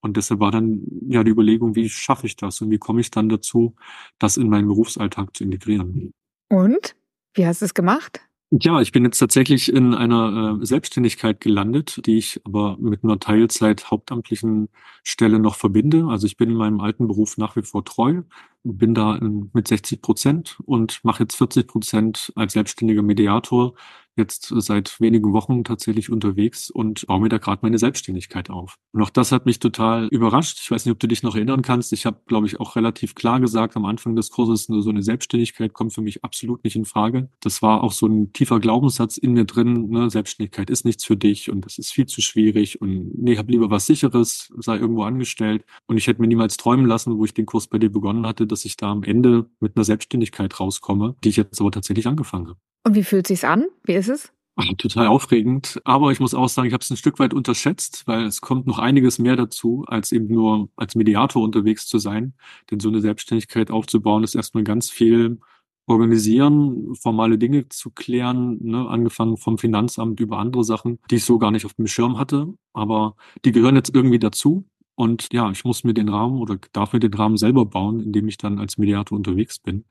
[0.00, 3.10] und deshalb war dann ja die Überlegung, wie schaffe ich das und wie komme ich
[3.10, 3.76] dann dazu,
[4.18, 6.12] das in meinen Berufsalltag zu integrieren.
[6.48, 6.96] Und?
[7.34, 8.20] Wie hast du es gemacht?
[8.52, 13.20] Ja, ich bin jetzt tatsächlich in einer äh, Selbstständigkeit gelandet, die ich aber mit einer
[13.20, 14.68] Teilzeit hauptamtlichen
[15.04, 16.06] Stelle noch verbinde.
[16.08, 18.22] Also ich bin in meinem alten Beruf nach wie vor treu,
[18.64, 23.74] bin da in, mit 60 Prozent und mache jetzt 40 Prozent als selbstständiger Mediator
[24.16, 28.76] jetzt seit wenigen Wochen tatsächlich unterwegs und baue mir da gerade meine Selbstständigkeit auf.
[28.92, 30.58] Und auch das hat mich total überrascht.
[30.60, 31.92] Ich weiß nicht, ob du dich noch erinnern kannst.
[31.92, 35.72] Ich habe, glaube ich, auch relativ klar gesagt am Anfang des Kurses, so eine Selbstständigkeit
[35.72, 37.28] kommt für mich absolut nicht in Frage.
[37.40, 39.88] Das war auch so ein tiefer Glaubenssatz in mir drin.
[39.90, 40.10] Ne?
[40.10, 43.70] Selbstständigkeit ist nichts für dich und das ist viel zu schwierig und nee, hab lieber
[43.70, 45.64] was Sicheres, sei irgendwo angestellt.
[45.86, 48.46] Und ich hätte mir niemals träumen lassen, wo ich den Kurs bei dir begonnen hatte,
[48.46, 52.48] dass ich da am Ende mit einer Selbstständigkeit rauskomme, die ich jetzt aber tatsächlich angefangen
[52.48, 52.58] habe.
[52.84, 53.66] Und wie fühlt sich's an?
[53.84, 54.32] Wie ist es?
[54.78, 55.80] Total aufregend.
[55.84, 58.66] Aber ich muss auch sagen, ich habe es ein Stück weit unterschätzt, weil es kommt
[58.66, 62.34] noch einiges mehr dazu, als eben nur als Mediator unterwegs zu sein.
[62.70, 65.38] Denn so eine Selbstständigkeit aufzubauen, ist erstmal ganz viel
[65.86, 71.38] organisieren, formale Dinge zu klären, ne, angefangen vom Finanzamt über andere Sachen, die ich so
[71.38, 72.54] gar nicht auf dem Schirm hatte.
[72.72, 74.66] Aber die gehören jetzt irgendwie dazu.
[74.94, 78.28] Und ja, ich muss mir den Rahmen oder darf mir den Rahmen selber bauen, indem
[78.28, 79.84] ich dann als Mediator unterwegs bin.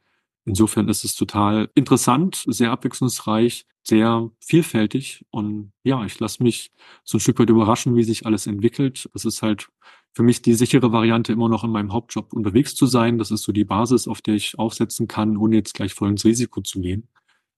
[0.50, 6.72] Insofern ist es total interessant, sehr abwechslungsreich, sehr vielfältig und ja, ich lasse mich
[7.04, 9.08] so ein Stück weit überraschen, wie sich alles entwickelt.
[9.14, 9.70] Es ist halt
[10.12, 13.20] für mich die sichere Variante, immer noch in meinem Hauptjob unterwegs zu sein.
[13.20, 16.26] Das ist so die Basis, auf der ich aufsetzen kann, ohne jetzt gleich voll ins
[16.26, 17.08] Risiko zu gehen.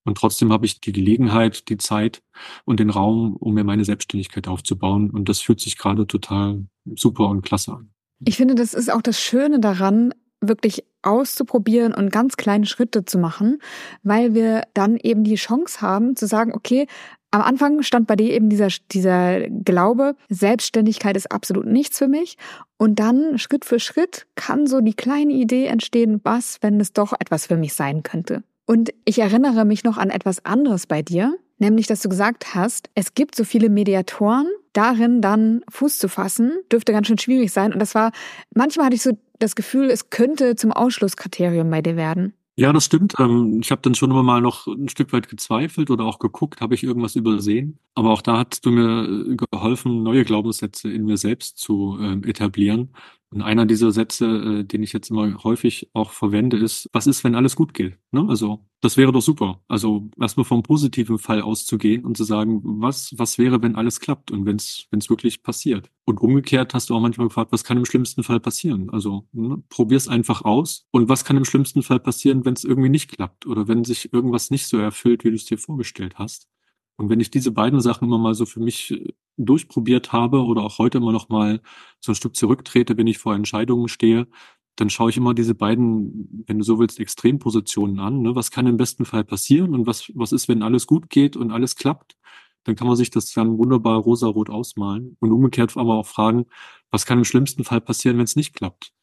[0.03, 2.21] Und trotzdem habe ich die Gelegenheit, die Zeit
[2.65, 5.11] und den Raum, um mir meine Selbstständigkeit aufzubauen.
[5.11, 7.93] Und das fühlt sich gerade total super und klasse an.
[8.25, 13.17] Ich finde, das ist auch das Schöne daran, wirklich auszuprobieren und ganz kleine Schritte zu
[13.17, 13.59] machen,
[14.03, 16.87] weil wir dann eben die Chance haben zu sagen, okay,
[17.31, 22.37] am Anfang stand bei dir eben dieser, dieser Glaube, Selbstständigkeit ist absolut nichts für mich.
[22.77, 27.13] Und dann Schritt für Schritt kann so die kleine Idee entstehen, was, wenn es doch
[27.13, 28.43] etwas für mich sein könnte.
[28.65, 32.89] Und ich erinnere mich noch an etwas anderes bei dir, nämlich dass du gesagt hast,
[32.95, 37.73] es gibt so viele Mediatoren, darin dann Fuß zu fassen, dürfte ganz schön schwierig sein.
[37.73, 38.11] Und das war,
[38.53, 39.11] manchmal hatte ich so
[39.41, 42.33] das Gefühl, es könnte zum Ausschlusskriterium bei dir werden.
[42.57, 43.15] Ja, das stimmt.
[43.17, 46.61] Ähm, ich habe dann schon immer mal noch ein Stück weit gezweifelt oder auch geguckt,
[46.61, 47.79] habe ich irgendwas übersehen.
[47.95, 52.93] Aber auch da hast du mir geholfen, neue Glaubenssätze in mir selbst zu äh, etablieren.
[53.33, 57.23] Und einer dieser Sätze, äh, den ich jetzt immer häufig auch verwende, ist, was ist,
[57.23, 57.97] wenn alles gut geht?
[58.11, 58.25] Ne?
[58.27, 59.61] Also, das wäre doch super.
[59.67, 64.31] Also erstmal vom positiven Fall auszugehen und zu sagen, was, was wäre, wenn alles klappt
[64.31, 65.89] und wenn es wirklich passiert.
[66.03, 68.89] Und umgekehrt hast du auch manchmal gefragt, was kann im schlimmsten Fall passieren?
[68.89, 70.87] Also ne, probier es einfach aus.
[70.91, 74.11] Und was kann im schlimmsten Fall passieren, wenn es irgendwie nicht klappt oder wenn sich
[74.11, 76.49] irgendwas nicht so erfüllt, wie du es dir vorgestellt hast?
[76.97, 80.63] Und wenn ich diese beiden Sachen immer mal so für mich äh, durchprobiert habe oder
[80.63, 81.61] auch heute immer noch mal
[81.99, 84.27] so ein Stück zurücktrete, wenn ich vor Entscheidungen stehe,
[84.75, 88.21] dann schaue ich immer diese beiden, wenn du so willst, Extrempositionen an.
[88.21, 88.35] Ne?
[88.35, 91.51] Was kann im besten Fall passieren und was, was ist, wenn alles gut geht und
[91.51, 92.15] alles klappt?
[92.63, 96.45] Dann kann man sich das dann wunderbar rosarot ausmalen und umgekehrt aber auch fragen,
[96.91, 98.93] was kann im schlimmsten Fall passieren, wenn es nicht klappt?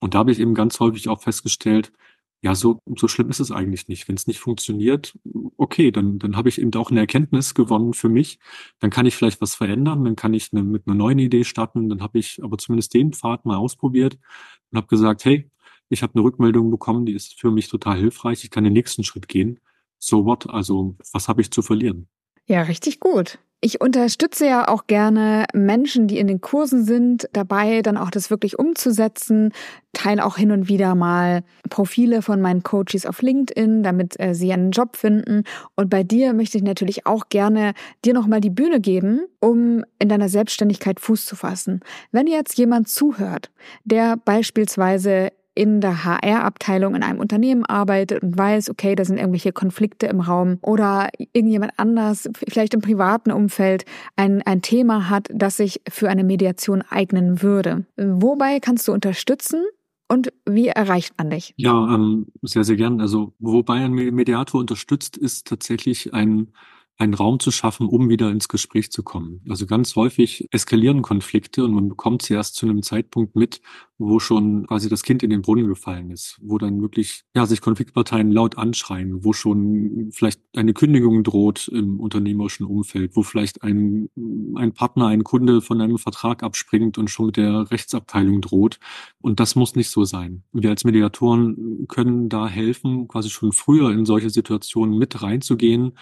[0.00, 1.92] Und da habe ich eben ganz häufig auch festgestellt,
[2.42, 4.08] ja, so, so schlimm ist es eigentlich nicht.
[4.08, 5.16] Wenn es nicht funktioniert,
[5.56, 8.40] okay, dann, dann habe ich eben auch eine Erkenntnis gewonnen für mich.
[8.80, 11.88] Dann kann ich vielleicht was verändern, dann kann ich eine, mit einer neuen Idee starten.
[11.88, 14.18] Dann habe ich aber zumindest den Pfad mal ausprobiert
[14.70, 15.48] und habe gesagt, hey,
[15.88, 18.42] ich habe eine Rückmeldung bekommen, die ist für mich total hilfreich.
[18.42, 19.60] Ich kann den nächsten Schritt gehen.
[20.00, 20.50] So what?
[20.50, 22.08] Also, was habe ich zu verlieren?
[22.46, 23.38] Ja, richtig gut.
[23.64, 28.28] Ich unterstütze ja auch gerne Menschen, die in den Kursen sind, dabei dann auch das
[28.28, 29.52] wirklich umzusetzen,
[29.92, 34.52] teile auch hin und wieder mal Profile von meinen Coaches auf LinkedIn, damit äh, sie
[34.52, 35.44] einen Job finden.
[35.76, 40.08] Und bei dir möchte ich natürlich auch gerne dir nochmal die Bühne geben, um in
[40.08, 41.82] deiner Selbstständigkeit Fuß zu fassen.
[42.10, 43.52] Wenn jetzt jemand zuhört,
[43.84, 49.52] der beispielsweise in der HR-Abteilung in einem Unternehmen arbeitet und weiß, okay, da sind irgendwelche
[49.52, 53.84] Konflikte im Raum oder irgendjemand anders, vielleicht im privaten Umfeld,
[54.16, 57.86] ein, ein Thema hat, das sich für eine Mediation eignen würde.
[57.96, 59.64] Wobei kannst du unterstützen?
[60.08, 61.54] Und wie erreicht man dich?
[61.56, 63.00] Ja, ähm, sehr, sehr gern.
[63.00, 66.52] Also, wobei ein Mediator unterstützt, ist tatsächlich ein
[66.98, 69.40] einen Raum zu schaffen, um wieder ins Gespräch zu kommen.
[69.48, 73.60] Also ganz häufig eskalieren Konflikte und man bekommt sie erst zu einem Zeitpunkt mit,
[74.08, 77.60] wo schon quasi das Kind in den Brunnen gefallen ist, wo dann wirklich ja sich
[77.60, 84.08] Konfliktparteien laut anschreien, wo schon vielleicht eine Kündigung droht im unternehmerischen Umfeld, wo vielleicht ein,
[84.56, 88.78] ein Partner, ein Kunde von einem Vertrag abspringt und schon mit der Rechtsabteilung droht.
[89.20, 90.42] Und das muss nicht so sein.
[90.52, 95.92] Wir als Mediatoren können da helfen, quasi schon früher in solche Situationen mit reinzugehen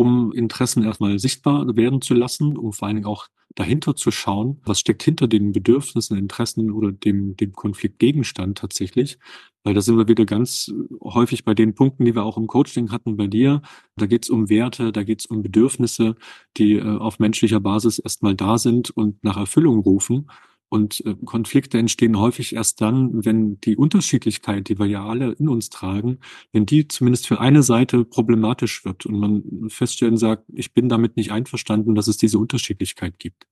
[0.00, 4.60] um Interessen erstmal sichtbar werden zu lassen, um vor allen Dingen auch dahinter zu schauen,
[4.64, 9.18] was steckt hinter den Bedürfnissen, Interessen oder dem, dem Konfliktgegenstand tatsächlich.
[9.62, 12.90] Weil da sind wir wieder ganz häufig bei den Punkten, die wir auch im Coaching
[12.92, 13.60] hatten bei dir.
[13.96, 16.16] Da geht es um Werte, da geht es um Bedürfnisse,
[16.56, 20.30] die äh, auf menschlicher Basis erstmal da sind und nach Erfüllung rufen.
[20.70, 25.48] Und äh, Konflikte entstehen häufig erst dann, wenn die Unterschiedlichkeit, die wir ja alle in
[25.48, 26.20] uns tragen,
[26.52, 31.16] wenn die zumindest für eine Seite problematisch wird und man feststellen sagt, ich bin damit
[31.16, 33.46] nicht einverstanden, dass es diese Unterschiedlichkeit gibt.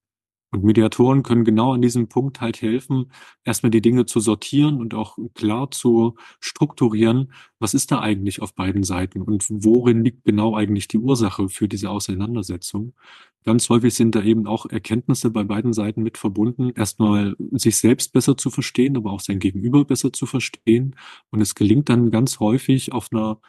[0.51, 3.13] Und Mediatoren können genau an diesem Punkt halt helfen,
[3.45, 8.55] erstmal die Dinge zu sortieren und auch klar zu strukturieren, was ist da eigentlich auf
[8.55, 12.95] beiden Seiten und worin liegt genau eigentlich die Ursache für diese Auseinandersetzung.
[13.45, 18.13] Ganz häufig sind da eben auch Erkenntnisse bei beiden Seiten mit verbunden, erstmal sich selbst
[18.13, 20.97] besser zu verstehen, aber auch sein Gegenüber besser zu verstehen.
[21.31, 23.41] Und es gelingt dann ganz häufig auf einer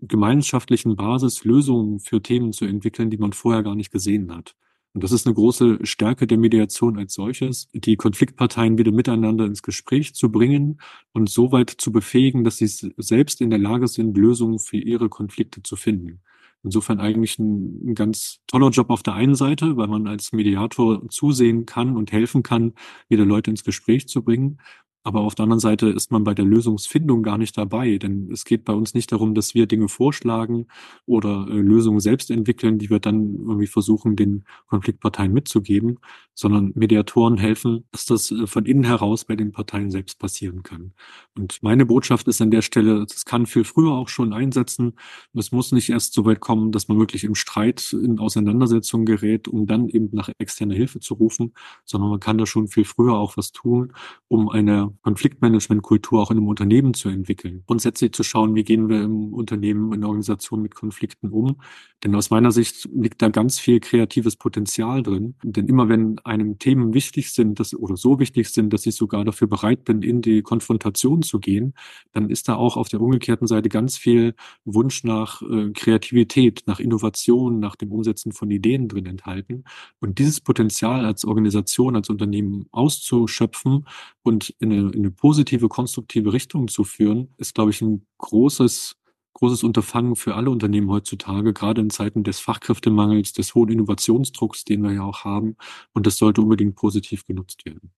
[0.00, 4.56] gemeinschaftlichen Basis Lösungen für Themen zu entwickeln, die man vorher gar nicht gesehen hat.
[4.94, 9.62] Und das ist eine große Stärke der Mediation als solches, die Konfliktparteien wieder miteinander ins
[9.62, 10.80] Gespräch zu bringen
[11.12, 15.08] und so weit zu befähigen, dass sie selbst in der Lage sind, Lösungen für ihre
[15.08, 16.22] Konflikte zu finden.
[16.62, 21.06] Insofern eigentlich ein, ein, ganz toller Job auf der einen Seite, weil man als Mediator
[21.10, 22.72] zusehen kann und helfen kann,
[23.08, 24.60] wieder Leute ins Gespräch zu bringen.
[25.06, 28.46] Aber auf der anderen Seite ist man bei der Lösungsfindung gar nicht dabei, denn es
[28.46, 30.66] geht bei uns nicht darum, dass wir Dinge vorschlagen
[31.04, 35.98] oder äh, Lösungen selbst entwickeln, die wir dann irgendwie versuchen, den Konfliktparteien mitzugeben,
[36.32, 40.94] sondern Mediatoren helfen, dass das äh, von innen heraus bei den Parteien selbst passieren kann.
[41.36, 44.94] Und meine Botschaft ist an der Stelle, das kann viel früher auch schon einsetzen.
[45.34, 49.48] Es muss nicht erst so weit kommen, dass man wirklich im Streit in Auseinandersetzungen gerät,
[49.48, 51.52] um dann eben nach externer Hilfe zu rufen,
[51.84, 53.92] sondern man kann da schon viel früher auch was tun,
[54.28, 57.62] um eine Konfliktmanagementkultur auch in einem Unternehmen zu entwickeln.
[57.66, 61.56] Grundsätzlich zu schauen, wie gehen wir im Unternehmen, in der Organisation mit Konflikten um.
[62.02, 65.34] Denn aus meiner Sicht liegt da ganz viel kreatives Potenzial drin.
[65.42, 69.24] Denn immer wenn einem Themen wichtig sind dass, oder so wichtig sind, dass ich sogar
[69.24, 71.74] dafür bereit bin, in die Konfrontation zu gehen,
[72.12, 76.80] dann ist da auch auf der umgekehrten Seite ganz viel Wunsch nach äh, Kreativität, nach
[76.80, 79.64] Innovation, nach dem Umsetzen von Ideen drin enthalten.
[80.00, 83.86] Und dieses Potenzial als Organisation, als Unternehmen auszuschöpfen
[84.22, 88.96] und in eine, in eine positive, konstruktive Richtung zu führen, ist, glaube ich, ein großes
[89.34, 94.82] großes Unterfangen für alle Unternehmen heutzutage, gerade in Zeiten des Fachkräftemangels, des hohen Innovationsdrucks, den
[94.82, 95.56] wir ja auch haben.
[95.92, 97.92] Und das sollte unbedingt positiv genutzt werden.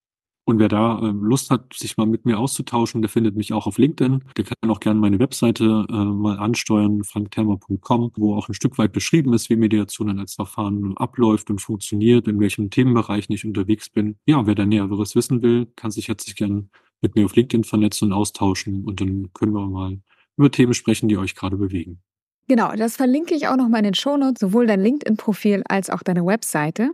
[0.48, 3.66] Und wer da äh, Lust hat, sich mal mit mir auszutauschen, der findet mich auch
[3.66, 4.22] auf LinkedIn.
[4.36, 8.92] Der kann auch gerne meine Webseite äh, mal ansteuern, frankthermer.com, wo auch ein Stück weit
[8.92, 14.18] beschrieben ist, wie Mediation als Verfahren abläuft und funktioniert, in welchem Themenbereich ich unterwegs bin.
[14.24, 16.68] Ja, wer da Näheres wissen will, kann sich herzlich gerne
[17.00, 19.98] mit mir auf LinkedIn vernetzen und austauschen und dann können wir mal
[20.36, 22.00] über Themen sprechen, die euch gerade bewegen.
[22.48, 26.24] Genau, das verlinke ich auch nochmal in den Shownotes, sowohl dein LinkedIn-Profil als auch deine
[26.24, 26.90] Webseite.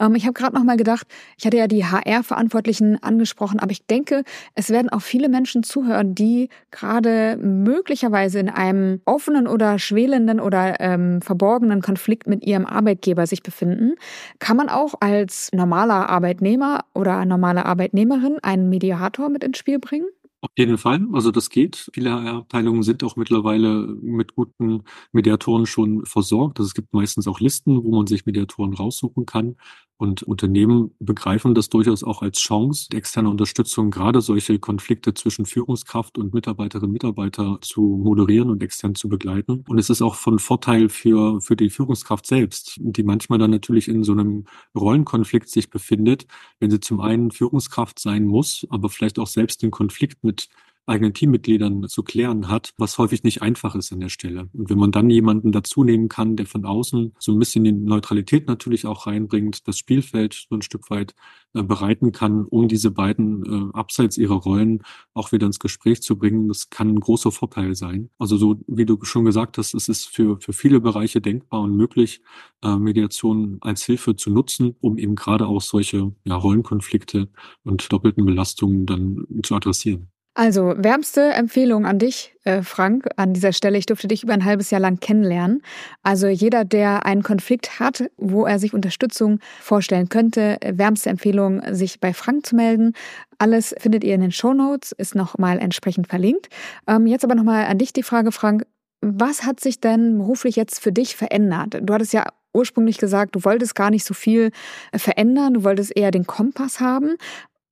[0.00, 1.06] Ähm, ich habe gerade nochmal gedacht,
[1.36, 4.22] ich hatte ja die HR-Verantwortlichen angesprochen, aber ich denke,
[4.54, 10.80] es werden auch viele Menschen zuhören, die gerade möglicherweise in einem offenen oder schwelenden oder
[10.80, 13.94] ähm, verborgenen Konflikt mit ihrem Arbeitgeber sich befinden.
[14.38, 20.06] Kann man auch als normaler Arbeitnehmer oder normale Arbeitnehmerin einen Mediator mit ins Spiel bringen?
[20.42, 21.90] Auf jeden Fall, also das geht.
[21.94, 26.58] Viele Abteilungen sind auch mittlerweile mit guten Mediatoren schon versorgt.
[26.58, 29.56] Also es gibt meistens auch Listen, wo man sich Mediatoren raussuchen kann.
[29.98, 36.18] Und Unternehmen begreifen das durchaus auch als Chance, externe Unterstützung, gerade solche Konflikte zwischen Führungskraft
[36.18, 39.64] und Mitarbeiterinnen und Mitarbeiter zu moderieren und extern zu begleiten.
[39.66, 43.88] Und es ist auch von Vorteil für, für die Führungskraft selbst, die manchmal dann natürlich
[43.88, 46.26] in so einem Rollenkonflikt sich befindet,
[46.60, 50.48] wenn sie zum einen Führungskraft sein muss, aber vielleicht auch selbst den Konflikt mit
[50.86, 54.48] eigenen Teammitgliedern zu klären hat, was häufig nicht einfach ist an der Stelle.
[54.52, 57.72] Und wenn man dann jemanden dazu nehmen kann, der von außen so ein bisschen die
[57.72, 61.14] Neutralität natürlich auch reinbringt, das Spielfeld so ein Stück weit
[61.54, 64.82] äh, bereiten kann, um diese beiden äh, abseits ihrer Rollen
[65.14, 68.10] auch wieder ins Gespräch zu bringen, das kann ein großer Vorteil sein.
[68.18, 71.76] Also so wie du schon gesagt hast, es ist für, für viele Bereiche denkbar und
[71.76, 72.20] möglich,
[72.62, 77.28] äh, Mediation als Hilfe zu nutzen, um eben gerade auch solche ja, Rollenkonflikte
[77.64, 80.08] und doppelten Belastungen dann zu adressieren.
[80.38, 83.78] Also wärmste Empfehlung an dich, äh, Frank, an dieser Stelle.
[83.78, 85.62] Ich durfte dich über ein halbes Jahr lang kennenlernen.
[86.02, 92.00] Also jeder, der einen Konflikt hat, wo er sich Unterstützung vorstellen könnte, wärmste Empfehlung, sich
[92.00, 92.92] bei Frank zu melden.
[93.38, 96.48] Alles findet ihr in den Show Notes, ist nochmal entsprechend verlinkt.
[96.86, 98.66] Ähm, jetzt aber nochmal an dich die Frage, Frank.
[99.00, 101.78] Was hat sich denn beruflich jetzt für dich verändert?
[101.80, 104.50] Du hattest ja ursprünglich gesagt, du wolltest gar nicht so viel
[104.94, 107.16] verändern, du wolltest eher den Kompass haben.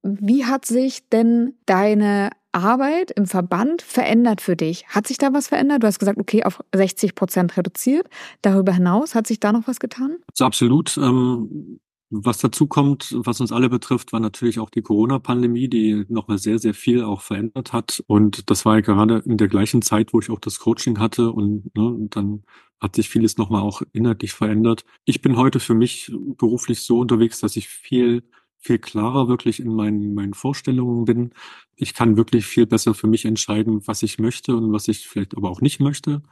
[0.02, 4.86] Wie hat sich denn deine Arbeit im Verband verändert für dich?
[4.88, 5.82] Hat sich da was verändert?
[5.82, 8.08] Du hast gesagt, okay, auf 60 Prozent reduziert.
[8.42, 10.18] Darüber hinaus, hat sich da noch was getan?
[10.32, 10.96] Also absolut.
[10.96, 16.38] Ähm, was dazu kommt, was uns alle betrifft, war natürlich auch die Corona-Pandemie, die nochmal
[16.38, 18.04] sehr, sehr viel auch verändert hat.
[18.06, 21.32] Und das war ja gerade in der gleichen Zeit, wo ich auch das Coaching hatte
[21.32, 22.44] und, ne, und dann
[22.80, 24.84] hat sich vieles nochmal auch inhaltlich verändert.
[25.04, 28.22] Ich bin heute für mich beruflich so unterwegs, dass ich viel
[28.64, 31.32] viel klarer wirklich in meinen, meinen Vorstellungen bin.
[31.76, 35.36] Ich kann wirklich viel besser für mich entscheiden, was ich möchte und was ich vielleicht
[35.36, 36.22] aber auch nicht möchte.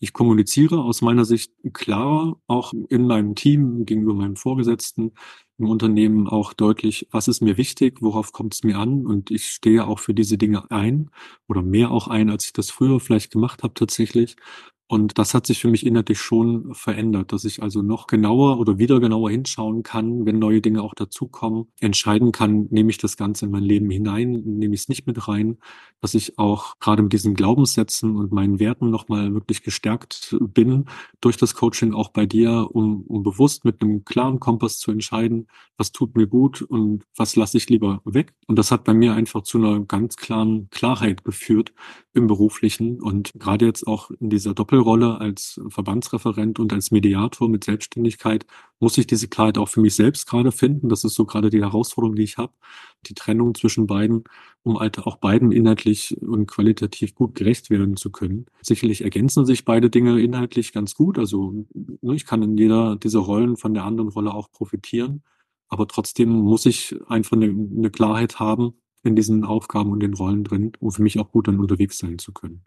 [0.00, 5.12] Ich kommuniziere aus meiner Sicht klarer, auch in meinem Team, gegenüber meinen Vorgesetzten,
[5.56, 9.46] im Unternehmen auch deutlich, was ist mir wichtig, worauf kommt es mir an und ich
[9.46, 11.10] stehe auch für diese Dinge ein
[11.48, 14.36] oder mehr auch ein, als ich das früher vielleicht gemacht habe tatsächlich.
[14.86, 18.78] Und das hat sich für mich inhaltlich schon verändert, dass ich also noch genauer oder
[18.78, 23.46] wieder genauer hinschauen kann, wenn neue Dinge auch dazukommen, entscheiden kann, nehme ich das Ganze
[23.46, 25.56] in mein Leben hinein, nehme ich es nicht mit rein,
[26.02, 30.84] dass ich auch gerade mit diesen Glaubenssätzen und meinen Werten nochmal wirklich gestärkt bin
[31.22, 35.46] durch das Coaching auch bei dir, um, um bewusst mit einem klaren Kompass zu entscheiden,
[35.78, 38.34] was tut mir gut und was lasse ich lieber weg.
[38.46, 41.72] Und das hat bei mir einfach zu einer ganz klaren Klarheit geführt
[42.12, 47.48] im beruflichen und gerade jetzt auch in dieser Doppel Doppelrolle als Verbandsreferent und als Mediator
[47.48, 48.44] mit Selbstständigkeit
[48.80, 50.88] muss ich diese Klarheit auch für mich selbst gerade finden.
[50.88, 52.52] Das ist so gerade die Herausforderung, die ich habe,
[53.06, 54.24] die Trennung zwischen beiden,
[54.64, 58.46] um halt auch beiden inhaltlich und qualitativ gut gerecht werden zu können.
[58.62, 61.20] Sicherlich ergänzen sich beide Dinge inhaltlich ganz gut.
[61.20, 65.22] Also ne, ich kann in jeder dieser Rollen von der anderen Rolle auch profitieren.
[65.68, 70.42] Aber trotzdem muss ich einfach eine, eine Klarheit haben in diesen Aufgaben und den Rollen
[70.42, 72.64] drin, um für mich auch gut dann unterwegs sein zu können.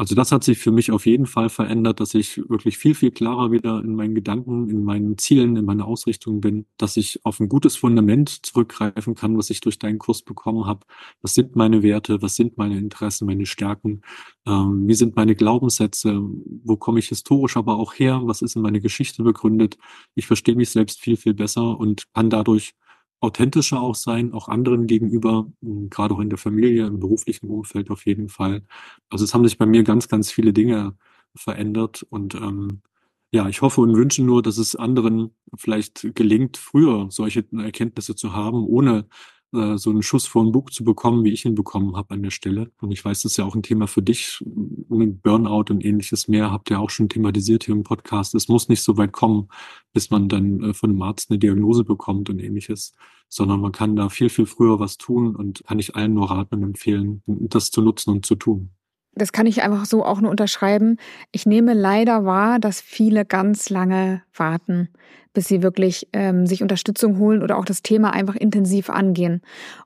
[0.00, 3.10] Also das hat sich für mich auf jeden Fall verändert, dass ich wirklich viel, viel
[3.10, 7.40] klarer wieder in meinen Gedanken, in meinen Zielen, in meiner Ausrichtung bin, dass ich auf
[7.40, 10.86] ein gutes Fundament zurückgreifen kann, was ich durch deinen Kurs bekommen habe.
[11.20, 12.22] Was sind meine Werte?
[12.22, 14.02] Was sind meine Interessen, meine Stärken?
[14.46, 16.20] Ähm, wie sind meine Glaubenssätze?
[16.64, 18.20] Wo komme ich historisch aber auch her?
[18.22, 19.78] Was ist in meine Geschichte begründet?
[20.14, 22.74] Ich verstehe mich selbst viel, viel besser und kann dadurch
[23.20, 27.90] authentischer auch sein, auch anderen gegenüber, hm, gerade auch in der Familie, im beruflichen Umfeld
[27.90, 28.62] auf jeden Fall.
[29.10, 30.96] Also es haben sich bei mir ganz, ganz viele Dinge
[31.34, 32.82] verändert und ähm,
[33.30, 38.32] ja, ich hoffe und wünsche nur, dass es anderen vielleicht gelingt, früher solche Erkenntnisse zu
[38.32, 39.06] haben, ohne
[39.54, 42.22] äh, so einen Schuss vor den Bug zu bekommen, wie ich ihn bekommen habe an
[42.22, 42.70] der Stelle.
[42.80, 46.50] Und ich weiß, das ist ja auch ein Thema für dich, Burnout und ähnliches mehr,
[46.50, 48.34] habt ihr auch schon thematisiert hier im Podcast.
[48.34, 49.48] Es muss nicht so weit kommen,
[49.92, 52.92] bis man dann äh, von einem Arzt eine Diagnose bekommt und ähnliches,
[53.28, 56.56] sondern man kann da viel, viel früher was tun und kann ich allen nur raten
[56.56, 58.70] und empfehlen, das zu nutzen und zu tun.
[59.14, 60.96] Das kann ich einfach so auch nur unterschreiben.
[61.32, 64.90] Ich nehme leider wahr, dass viele ganz lange warten,
[65.32, 69.42] bis sie wirklich ähm, sich Unterstützung holen oder auch das Thema einfach intensiv angehen.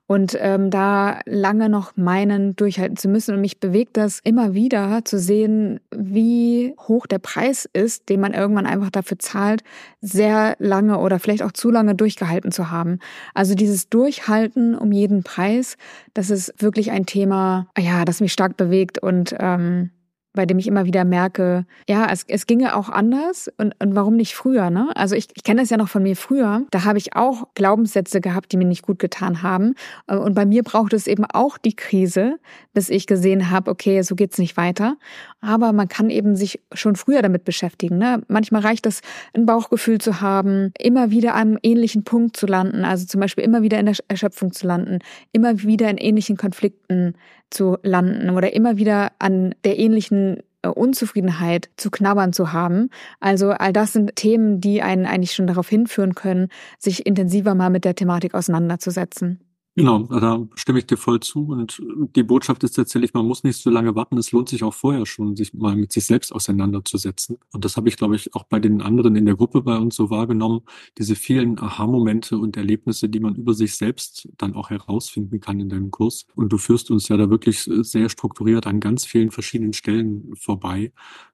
[0.07, 3.35] Und ähm, da lange noch meinen, durchhalten zu müssen.
[3.35, 8.33] Und mich bewegt das immer wieder zu sehen, wie hoch der Preis ist, den man
[8.33, 9.63] irgendwann einfach dafür zahlt,
[10.01, 12.99] sehr lange oder vielleicht auch zu lange durchgehalten zu haben.
[13.33, 15.77] Also dieses Durchhalten um jeden Preis,
[16.13, 19.91] das ist wirklich ein Thema, ja, das mich stark bewegt und ähm,
[20.33, 24.15] bei dem ich immer wieder merke, ja, es, es ginge auch anders und, und warum
[24.15, 24.89] nicht früher, ne?
[24.95, 28.19] Also ich, ich kenne das ja noch von mir früher, da habe ich auch Glaubenssätze
[28.19, 29.75] gehabt, die mir nicht gut getan haben
[30.07, 32.39] äh, und bei mir braucht es eben auch die Krise,
[32.73, 34.97] bis ich gesehen habe, okay, so geht's nicht weiter,
[35.41, 38.23] aber man kann eben sich schon früher damit beschäftigen, ne?
[38.27, 39.01] Manchmal reicht es,
[39.33, 43.61] ein Bauchgefühl zu haben, immer wieder am ähnlichen Punkt zu landen, also zum Beispiel immer
[43.61, 44.99] wieder in der Erschöpfung zu landen,
[45.31, 47.13] immer wieder in ähnlichen Konflikten
[47.53, 52.89] zu landen oder immer wieder an der ähnlichen äh, Unzufriedenheit zu knabbern zu haben.
[53.19, 56.49] Also all das sind Themen, die einen eigentlich schon darauf hinführen können,
[56.79, 59.39] sich intensiver mal mit der Thematik auseinanderzusetzen.
[59.75, 61.47] Genau, da stimme ich dir voll zu.
[61.47, 61.81] Und
[62.15, 64.17] die Botschaft ist tatsächlich, man muss nicht so lange warten.
[64.19, 67.39] Es lohnt sich auch vorher schon, sich mal mit sich selbst auseinanderzusetzen.
[67.51, 69.95] Und das habe ich, glaube ich, auch bei den anderen in der Gruppe bei uns
[69.95, 70.61] so wahrgenommen.
[70.99, 75.69] Diese vielen Aha-Momente und Erlebnisse, die man über sich selbst dann auch herausfinden kann in
[75.69, 76.27] deinem Kurs.
[76.35, 80.91] Und du führst uns ja da wirklich sehr strukturiert an ganz vielen verschiedenen Stellen vorbei.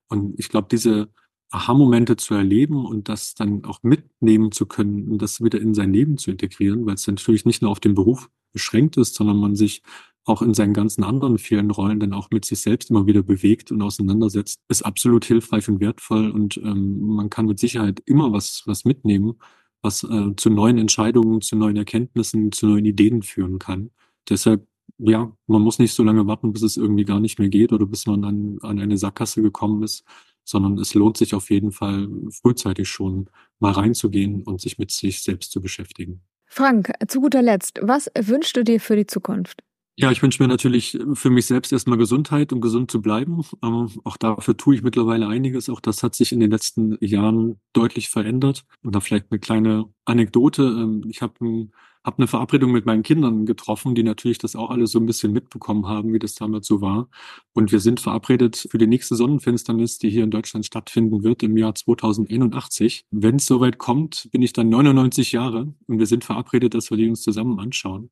[0.07, 1.09] Und ich glaube, diese
[1.51, 5.93] Aha-Momente zu erleben und das dann auch mitnehmen zu können und das wieder in sein
[5.93, 9.55] Leben zu integrieren, weil es natürlich nicht nur auf den Beruf beschränkt ist, sondern man
[9.55, 9.81] sich
[10.25, 13.71] auch in seinen ganzen anderen vielen Rollen dann auch mit sich selbst immer wieder bewegt
[13.71, 18.63] und auseinandersetzt, ist absolut hilfreich und wertvoll und ähm, man kann mit Sicherheit immer was,
[18.65, 19.39] was mitnehmen,
[19.81, 23.89] was äh, zu neuen Entscheidungen, zu neuen Erkenntnissen, zu neuen Ideen führen kann.
[24.29, 24.67] Deshalb,
[24.99, 27.85] ja, man muss nicht so lange warten, bis es irgendwie gar nicht mehr geht oder
[27.87, 30.03] bis man an, an eine Sackgasse gekommen ist,
[30.49, 33.29] sondern es lohnt sich auf jeden Fall frühzeitig schon
[33.59, 36.21] mal reinzugehen und sich mit sich selbst zu beschäftigen.
[36.47, 39.61] Frank, zu guter Letzt, was wünschst du dir für die Zukunft?
[40.01, 43.43] Ja, ich wünsche mir natürlich für mich selbst erstmal Gesundheit, um gesund zu bleiben.
[43.61, 45.69] Ähm, auch dafür tue ich mittlerweile einiges.
[45.69, 48.63] Auch das hat sich in den letzten Jahren deutlich verändert.
[48.81, 50.63] Und da vielleicht eine kleine Anekdote.
[50.63, 51.73] Ähm, ich habe einen
[52.03, 55.33] habe eine Verabredung mit meinen Kindern getroffen, die natürlich das auch alle so ein bisschen
[55.33, 57.09] mitbekommen haben, wie das damals so war.
[57.53, 61.57] Und wir sind verabredet für die nächste Sonnenfinsternis, die hier in Deutschland stattfinden wird im
[61.57, 63.05] Jahr 2081.
[63.11, 66.97] Wenn es soweit kommt, bin ich dann 99 Jahre und wir sind verabredet, dass wir
[66.97, 68.11] die uns zusammen anschauen.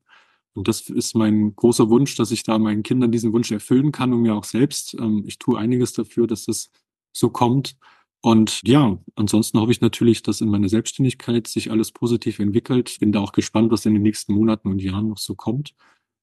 [0.54, 4.12] Und das ist mein großer Wunsch, dass ich da meinen Kindern diesen Wunsch erfüllen kann
[4.12, 4.94] und mir auch selbst.
[4.98, 6.70] Ähm, ich tue einiges dafür, dass das
[7.12, 7.76] so kommt.
[8.20, 12.96] Und ja, ansonsten hoffe ich natürlich, dass in meiner Selbstständigkeit sich alles positiv entwickelt.
[12.98, 15.74] Bin da auch gespannt, was in den nächsten Monaten und Jahren noch so kommt.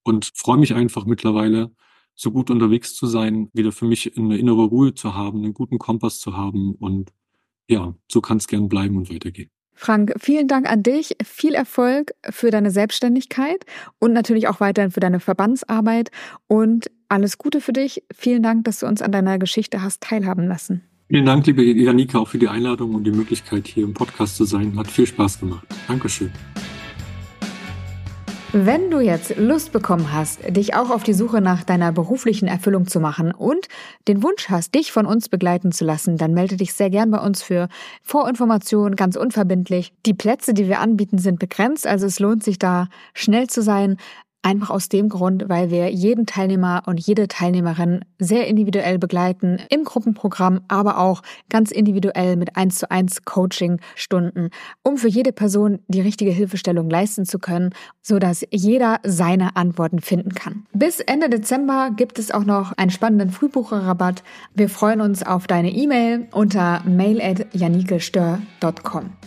[0.04, 1.72] Und freue mich einfach mittlerweile,
[2.16, 5.80] so gut unterwegs zu sein, wieder für mich eine innere Ruhe zu haben, einen guten
[5.80, 6.76] Kompass zu haben.
[6.76, 7.12] Und
[7.68, 9.50] ja, so kann es gern bleiben und weitergehen.
[9.74, 11.18] Frank, vielen Dank an dich.
[11.24, 13.66] Viel Erfolg für deine Selbstständigkeit
[14.00, 16.12] und natürlich auch weiterhin für deine Verbandsarbeit.
[16.48, 18.04] Und alles Gute für dich.
[18.14, 20.84] Vielen Dank, dass du uns an deiner Geschichte hast teilhaben lassen.
[21.08, 24.46] Vielen Dank, liebe Janika, auch für die Einladung und die Möglichkeit, hier im Podcast zu
[24.46, 24.76] sein.
[24.76, 25.68] Hat viel Spaß gemacht.
[25.88, 26.32] Dankeschön.
[28.58, 32.88] Wenn du jetzt Lust bekommen hast, dich auch auf die Suche nach deiner beruflichen Erfüllung
[32.88, 33.68] zu machen und
[34.08, 37.20] den Wunsch hast, dich von uns begleiten zu lassen, dann melde dich sehr gern bei
[37.20, 37.68] uns für
[38.02, 39.92] Vorinformationen, ganz unverbindlich.
[40.06, 43.98] Die Plätze, die wir anbieten, sind begrenzt, also es lohnt sich da schnell zu sein.
[44.46, 49.84] Einfach aus dem Grund, weil wir jeden Teilnehmer und jede Teilnehmerin sehr individuell begleiten im
[49.86, 54.52] Gruppenprogramm, aber auch ganz individuell mit 1 zu 1 Coaching-Stunden,
[54.84, 57.72] um für jede Person die richtige Hilfestellung leisten zu können,
[58.04, 60.68] so dass jeder seine Antworten finden kann.
[60.74, 64.22] Bis Ende Dezember gibt es auch noch einen spannenden Frühbucherrabatt.
[64.54, 67.48] Wir freuen uns auf deine E-Mail unter mail at.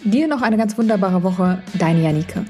[0.05, 2.45] Dir noch eine ganz wunderbare Woche, deine Janike.